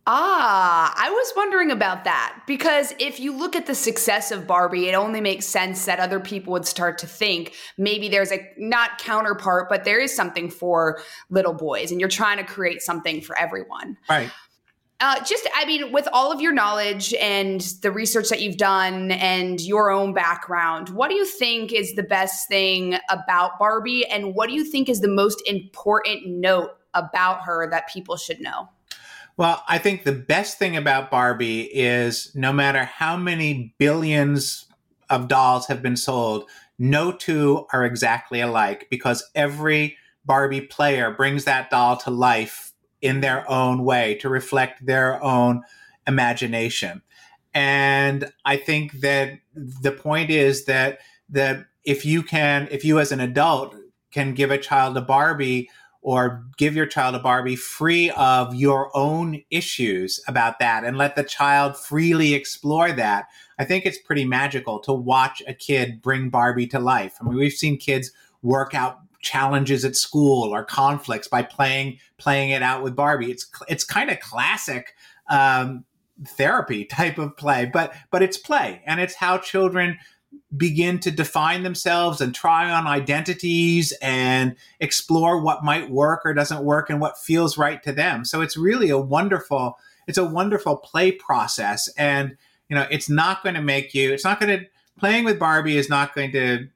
Ah, 0.04 0.92
I 0.96 1.10
was 1.10 1.32
wondering 1.36 1.70
about 1.70 2.04
that 2.04 2.42
because 2.48 2.92
if 2.98 3.20
you 3.20 3.36
look 3.36 3.54
at 3.54 3.66
the 3.66 3.74
success 3.74 4.32
of 4.32 4.48
Barbie, 4.48 4.88
it 4.88 4.94
only 4.94 5.20
makes 5.20 5.46
sense 5.46 5.84
that 5.84 6.00
other 6.00 6.18
people 6.18 6.52
would 6.54 6.66
start 6.66 6.98
to 6.98 7.06
think 7.06 7.54
maybe 7.78 8.08
there's 8.08 8.32
a 8.32 8.44
not 8.58 8.98
counterpart, 8.98 9.68
but 9.68 9.84
there 9.84 10.00
is 10.00 10.14
something 10.14 10.50
for 10.50 11.00
little 11.30 11.54
boys 11.54 11.92
and 11.92 12.00
you're 12.00 12.08
trying 12.08 12.38
to 12.38 12.44
create 12.44 12.82
something 12.82 13.20
for 13.20 13.38
everyone. 13.38 13.96
Right. 14.10 14.30
Uh, 14.98 15.22
just, 15.24 15.48
I 15.54 15.66
mean, 15.66 15.92
with 15.92 16.08
all 16.12 16.32
of 16.32 16.40
your 16.40 16.52
knowledge 16.52 17.12
and 17.14 17.60
the 17.82 17.90
research 17.90 18.28
that 18.28 18.40
you've 18.40 18.56
done 18.56 19.10
and 19.12 19.60
your 19.60 19.90
own 19.90 20.14
background, 20.14 20.90
what 20.90 21.10
do 21.10 21.16
you 21.16 21.26
think 21.26 21.72
is 21.72 21.94
the 21.94 22.04
best 22.04 22.48
thing 22.48 22.96
about 23.08 23.58
Barbie? 23.58 24.06
And 24.06 24.34
what 24.34 24.48
do 24.48 24.54
you 24.54 24.64
think 24.64 24.88
is 24.88 25.00
the 25.00 25.08
most 25.08 25.42
important 25.46 26.26
note 26.26 26.70
about 26.94 27.42
her 27.42 27.68
that 27.70 27.88
people 27.88 28.16
should 28.16 28.40
know? 28.40 28.68
Well, 29.36 29.62
I 29.66 29.78
think 29.78 30.04
the 30.04 30.12
best 30.12 30.58
thing 30.58 30.76
about 30.76 31.10
Barbie 31.10 31.62
is 31.62 32.30
no 32.34 32.52
matter 32.52 32.84
how 32.84 33.16
many 33.16 33.74
billions 33.78 34.66
of 35.08 35.28
dolls 35.28 35.66
have 35.66 35.82
been 35.82 35.96
sold, 35.96 36.48
no 36.78 37.12
two 37.12 37.66
are 37.72 37.84
exactly 37.84 38.40
alike 38.40 38.88
because 38.90 39.30
every 39.34 39.96
Barbie 40.24 40.60
player 40.60 41.10
brings 41.10 41.44
that 41.44 41.70
doll 41.70 41.96
to 41.98 42.10
life 42.10 42.72
in 43.00 43.20
their 43.20 43.48
own 43.50 43.84
way 43.84 44.14
to 44.16 44.28
reflect 44.28 44.84
their 44.84 45.22
own 45.22 45.62
imagination. 46.06 47.02
And 47.54 48.32
I 48.44 48.56
think 48.56 49.00
that 49.00 49.38
the 49.54 49.92
point 49.92 50.30
is 50.30 50.64
that 50.66 50.98
that 51.28 51.66
if 51.84 52.04
you 52.04 52.22
can 52.22 52.68
if 52.70 52.84
you 52.84 53.00
as 53.00 53.12
an 53.12 53.20
adult 53.20 53.74
can 54.10 54.34
give 54.34 54.50
a 54.50 54.58
child 54.58 54.96
a 54.96 55.00
Barbie 55.00 55.68
or 56.02 56.44
give 56.56 56.74
your 56.74 56.86
child 56.86 57.14
a 57.14 57.18
Barbie 57.20 57.56
free 57.56 58.10
of 58.10 58.54
your 58.54 58.94
own 58.96 59.40
issues 59.50 60.20
about 60.26 60.58
that 60.58 60.84
and 60.84 60.98
let 60.98 61.14
the 61.14 61.22
child 61.22 61.76
freely 61.76 62.34
explore 62.34 62.90
that. 62.90 63.26
I 63.58 63.64
think 63.64 63.86
it's 63.86 63.98
pretty 63.98 64.24
magical 64.24 64.80
to 64.80 64.92
watch 64.92 65.42
a 65.46 65.54
kid 65.54 66.02
bring 66.02 66.28
Barbie 66.28 66.66
to 66.68 66.80
life. 66.80 67.16
I 67.20 67.24
mean, 67.24 67.36
we've 67.36 67.52
seen 67.52 67.78
kids 67.78 68.10
work 68.42 68.74
out 68.74 68.98
challenges 69.20 69.84
at 69.84 69.94
school 69.94 70.52
or 70.52 70.64
conflicts 70.64 71.28
by 71.28 71.42
playing 71.42 71.98
playing 72.18 72.50
it 72.50 72.62
out 72.62 72.82
with 72.82 72.96
Barbie. 72.96 73.30
It's 73.30 73.48
it's 73.68 73.84
kind 73.84 74.10
of 74.10 74.18
classic 74.18 74.94
um, 75.30 75.84
therapy 76.26 76.84
type 76.84 77.18
of 77.18 77.36
play, 77.36 77.70
but 77.72 77.94
but 78.10 78.22
it's 78.22 78.36
play 78.36 78.82
and 78.86 79.00
it's 79.00 79.14
how 79.14 79.38
children 79.38 79.98
begin 80.56 80.98
to 81.00 81.10
define 81.10 81.62
themselves 81.62 82.20
and 82.20 82.34
try 82.34 82.70
on 82.70 82.86
identities 82.86 83.92
and 84.02 84.54
explore 84.80 85.40
what 85.40 85.64
might 85.64 85.90
work 85.90 86.22
or 86.24 86.34
doesn't 86.34 86.64
work 86.64 86.90
and 86.90 87.00
what 87.00 87.18
feels 87.18 87.56
right 87.56 87.82
to 87.82 87.92
them. 87.92 88.24
So 88.24 88.40
it's 88.40 88.56
really 88.56 88.90
a 88.90 88.98
wonderful 88.98 89.78
it's 90.08 90.18
a 90.18 90.24
wonderful 90.24 90.76
play 90.76 91.12
process 91.12 91.88
and 91.96 92.36
you 92.68 92.74
know 92.74 92.86
it's 92.90 93.08
not 93.08 93.42
going 93.44 93.54
to 93.54 93.62
make 93.62 93.94
you 93.94 94.12
it's 94.12 94.24
not 94.24 94.40
going 94.40 94.58
to 94.58 94.66
playing 94.98 95.24
with 95.24 95.38
Barbie 95.38 95.76
is 95.76 95.88
not 95.88 96.14
going 96.14 96.32
to 96.32 96.68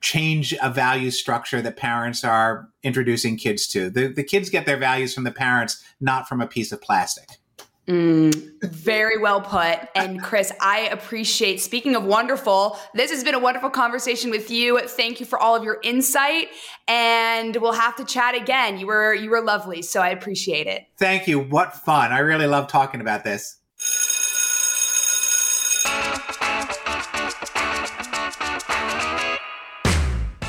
change 0.00 0.54
a 0.62 0.70
value 0.70 1.10
structure 1.10 1.62
that 1.62 1.76
parents 1.76 2.24
are 2.24 2.68
introducing 2.82 3.36
kids 3.36 3.66
to. 3.68 3.88
The, 3.88 4.08
the 4.08 4.22
kids 4.22 4.50
get 4.50 4.66
their 4.66 4.76
values 4.76 5.14
from 5.14 5.24
the 5.24 5.32
parents, 5.32 5.82
not 6.00 6.28
from 6.28 6.40
a 6.40 6.46
piece 6.46 6.72
of 6.72 6.82
plastic. 6.82 7.38
Mm, 7.88 8.60
very 8.62 9.16
well 9.18 9.40
put. 9.40 9.78
And 9.94 10.20
Chris, 10.20 10.52
I 10.60 10.88
appreciate 10.88 11.60
speaking 11.60 11.94
of 11.94 12.04
wonderful. 12.04 12.78
This 12.94 13.12
has 13.12 13.22
been 13.22 13.34
a 13.34 13.38
wonderful 13.38 13.70
conversation 13.70 14.30
with 14.30 14.50
you. 14.50 14.80
Thank 14.80 15.20
you 15.20 15.26
for 15.26 15.38
all 15.38 15.54
of 15.54 15.62
your 15.62 15.78
insight. 15.84 16.48
And 16.88 17.54
we'll 17.56 17.72
have 17.72 17.94
to 17.96 18.04
chat 18.04 18.34
again. 18.34 18.78
You 18.78 18.88
were 18.88 19.14
you 19.14 19.30
were 19.30 19.40
lovely. 19.40 19.82
So 19.82 20.02
I 20.02 20.08
appreciate 20.08 20.66
it. 20.66 20.86
Thank 20.96 21.28
you. 21.28 21.38
What 21.38 21.76
fun. 21.76 22.12
I 22.12 22.18
really 22.18 22.46
love 22.46 22.66
talking 22.66 23.00
about 23.00 23.22
this. 23.22 23.58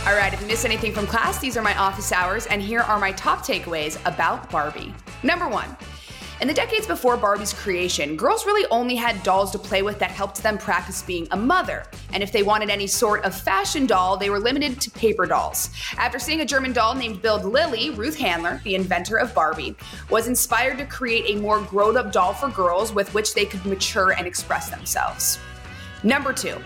All 0.08 0.16
right, 0.16 0.34
if 0.34 0.40
you 0.40 0.48
missed 0.48 0.64
anything 0.64 0.94
from 0.94 1.06
class, 1.06 1.38
these 1.40 1.58
are 1.58 1.62
my 1.62 1.78
office 1.78 2.14
hours, 2.14 2.46
and 2.46 2.62
here 2.62 2.80
are 2.80 2.98
my 2.98 3.12
top 3.12 3.40
takeaways 3.40 4.00
about 4.06 4.50
Barbie. 4.50 4.96
Number 5.22 5.50
one, 5.50 5.76
in 6.40 6.48
the 6.48 6.54
decades 6.54 6.86
before 6.86 7.18
Barbie's 7.18 7.54
creation, 7.54 8.16
girls 8.16 8.46
really 8.46 8.68
only 8.70 8.96
had 8.96 9.24
dolls 9.24 9.52
to 9.52 9.58
play 9.60 9.82
with 9.82 9.98
that 10.00 10.12
helped 10.12 10.44
them 10.44 10.58
practice 10.58 11.02
being 11.02 11.28
a 11.32 11.38
mother. 11.38 11.84
And 12.14 12.22
if 12.22 12.32
they 12.32 12.44
wanted 12.44 12.70
any 12.70 12.88
sort 12.88 13.24
of 13.24 13.36
fashion 13.36 13.88
doll, 13.88 14.18
they 14.18 14.30
were 14.30 14.40
limited 14.40 14.80
to 14.82 14.92
paper 14.92 15.26
dolls. 15.26 15.72
After 15.98 16.20
seeing 16.20 16.42
a 16.42 16.46
German 16.46 16.74
doll 16.74 16.94
named 16.94 17.22
Bild 17.22 17.44
Lilli, 17.44 17.98
Ruth 17.98 18.18
Handler, 18.18 18.62
the 18.64 18.76
inventor 18.76 19.18
of 19.18 19.34
Barbie, 19.34 19.76
was 20.10 20.28
inspired 20.28 20.78
to 20.78 20.86
create 20.86 21.36
a 21.36 21.42
more 21.42 21.62
grown 21.62 21.98
up 21.98 22.12
doll 22.12 22.34
for 22.34 22.50
girls 22.50 22.94
with 22.94 23.14
which 23.14 23.34
they 23.34 23.46
could 23.46 23.66
mature 23.66 24.12
and 24.12 24.28
express 24.28 24.70
themselves. 24.70 25.40
Number 26.04 26.34
two, 26.34 26.58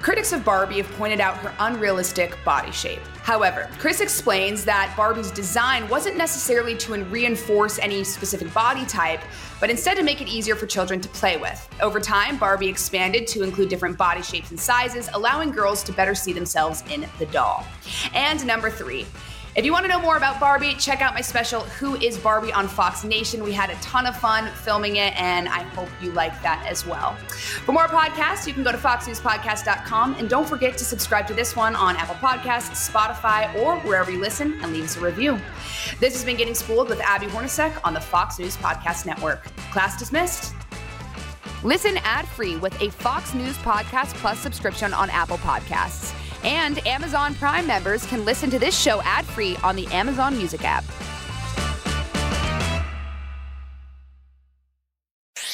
Critics 0.00 0.32
of 0.32 0.42
Barbie 0.46 0.78
have 0.78 0.90
pointed 0.92 1.20
out 1.20 1.36
her 1.36 1.54
unrealistic 1.58 2.34
body 2.42 2.72
shape. 2.72 3.00
However, 3.22 3.68
Chris 3.78 4.00
explains 4.00 4.64
that 4.64 4.92
Barbie's 4.96 5.30
design 5.30 5.88
wasn't 5.88 6.16
necessarily 6.16 6.76
to 6.78 7.04
reinforce 7.04 7.78
any 7.78 8.02
specific 8.02 8.52
body 8.52 8.84
type, 8.86 9.20
but 9.60 9.70
instead 9.70 9.96
to 9.96 10.02
make 10.02 10.20
it 10.20 10.28
easier 10.28 10.56
for 10.56 10.66
children 10.66 11.00
to 11.00 11.08
play 11.08 11.36
with. 11.36 11.68
Over 11.80 12.00
time, 12.00 12.38
Barbie 12.38 12.68
expanded 12.68 13.26
to 13.28 13.42
include 13.42 13.68
different 13.68 13.98
body 13.98 14.22
shapes 14.22 14.50
and 14.50 14.58
sizes, 14.58 15.08
allowing 15.14 15.50
girls 15.50 15.82
to 15.84 15.92
better 15.92 16.14
see 16.14 16.32
themselves 16.32 16.82
in 16.90 17.06
the 17.18 17.26
doll. 17.26 17.66
And 18.14 18.44
number 18.46 18.70
three, 18.70 19.06
if 19.56 19.64
you 19.64 19.72
want 19.72 19.84
to 19.84 19.88
know 19.88 20.00
more 20.00 20.16
about 20.16 20.38
Barbie, 20.38 20.74
check 20.74 21.00
out 21.00 21.12
my 21.12 21.20
special 21.20 21.62
Who 21.62 21.96
is 21.96 22.16
Barbie 22.16 22.52
on 22.52 22.68
Fox 22.68 23.02
Nation. 23.02 23.42
We 23.42 23.52
had 23.52 23.68
a 23.68 23.74
ton 23.76 24.06
of 24.06 24.16
fun 24.16 24.48
filming 24.54 24.96
it, 24.96 25.20
and 25.20 25.48
I 25.48 25.62
hope 25.62 25.88
you 26.00 26.12
like 26.12 26.40
that 26.42 26.64
as 26.68 26.86
well. 26.86 27.16
For 27.66 27.72
more 27.72 27.88
podcasts, 27.88 28.46
you 28.46 28.52
can 28.52 28.62
go 28.62 28.70
to 28.70 28.78
foxnewspodcast.com 28.78 30.14
and 30.14 30.28
don't 30.28 30.48
forget 30.48 30.78
to 30.78 30.84
subscribe 30.84 31.26
to 31.26 31.34
this 31.34 31.56
one 31.56 31.74
on 31.74 31.96
Apple 31.96 32.14
Podcasts, 32.16 32.90
Spotify, 32.90 33.52
or 33.56 33.76
wherever 33.80 34.10
you 34.10 34.20
listen 34.20 34.60
and 34.62 34.72
leave 34.72 34.84
us 34.84 34.96
a 34.96 35.00
review. 35.00 35.38
This 35.98 36.14
has 36.14 36.24
been 36.24 36.36
Getting 36.36 36.54
Schooled 36.54 36.88
with 36.88 37.00
Abby 37.00 37.26
Hornacek 37.26 37.76
on 37.82 37.92
the 37.92 38.00
Fox 38.00 38.38
News 38.38 38.56
Podcast 38.56 39.04
Network. 39.04 39.44
Class 39.72 39.98
dismissed. 39.98 40.54
Listen 41.64 41.96
ad 42.04 42.26
free 42.28 42.56
with 42.56 42.80
a 42.80 42.90
Fox 42.90 43.34
News 43.34 43.58
Podcast 43.58 44.14
Plus 44.14 44.38
subscription 44.38 44.94
on 44.94 45.10
Apple 45.10 45.38
Podcasts. 45.38 46.14
And 46.44 46.86
Amazon 46.86 47.34
Prime 47.34 47.66
members 47.66 48.06
can 48.06 48.24
listen 48.24 48.50
to 48.50 48.58
this 48.58 48.78
show 48.78 49.02
ad 49.02 49.24
free 49.26 49.56
on 49.62 49.76
the 49.76 49.86
Amazon 49.88 50.36
Music 50.36 50.64
app. 50.64 50.84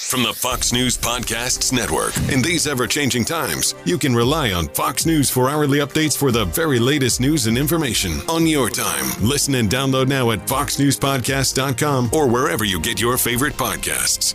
from 0.07 0.22
the 0.22 0.33
Fox 0.33 0.72
News 0.72 0.96
Podcasts 0.96 1.72
Network. 1.72 2.16
In 2.33 2.40
these 2.40 2.66
ever 2.66 2.87
changing 2.87 3.25
times, 3.25 3.75
you 3.85 3.99
can 3.99 4.14
rely 4.14 4.53
on 4.53 4.68
Fox 4.68 5.05
News 5.05 5.29
for 5.29 5.51
hourly 5.51 5.81
updates 5.81 6.16
for 6.16 6.31
the 6.31 6.44
very 6.44 6.79
latest 6.79 7.20
news 7.20 7.49
and 7.49 7.59
information 7.59 8.20
on 8.29 8.46
your 8.46 8.70
time. 8.70 9.05
Listen 9.20 9.57
and 9.57 9.68
download 9.68 10.07
now 10.07 10.31
at 10.31 10.46
foxnewspodcast.com 10.46 12.11
or 12.12 12.29
wherever 12.29 12.64
you 12.64 12.81
get 12.81 13.01
your 13.01 13.18
favorite 13.18 13.55
podcasts. 13.55 14.35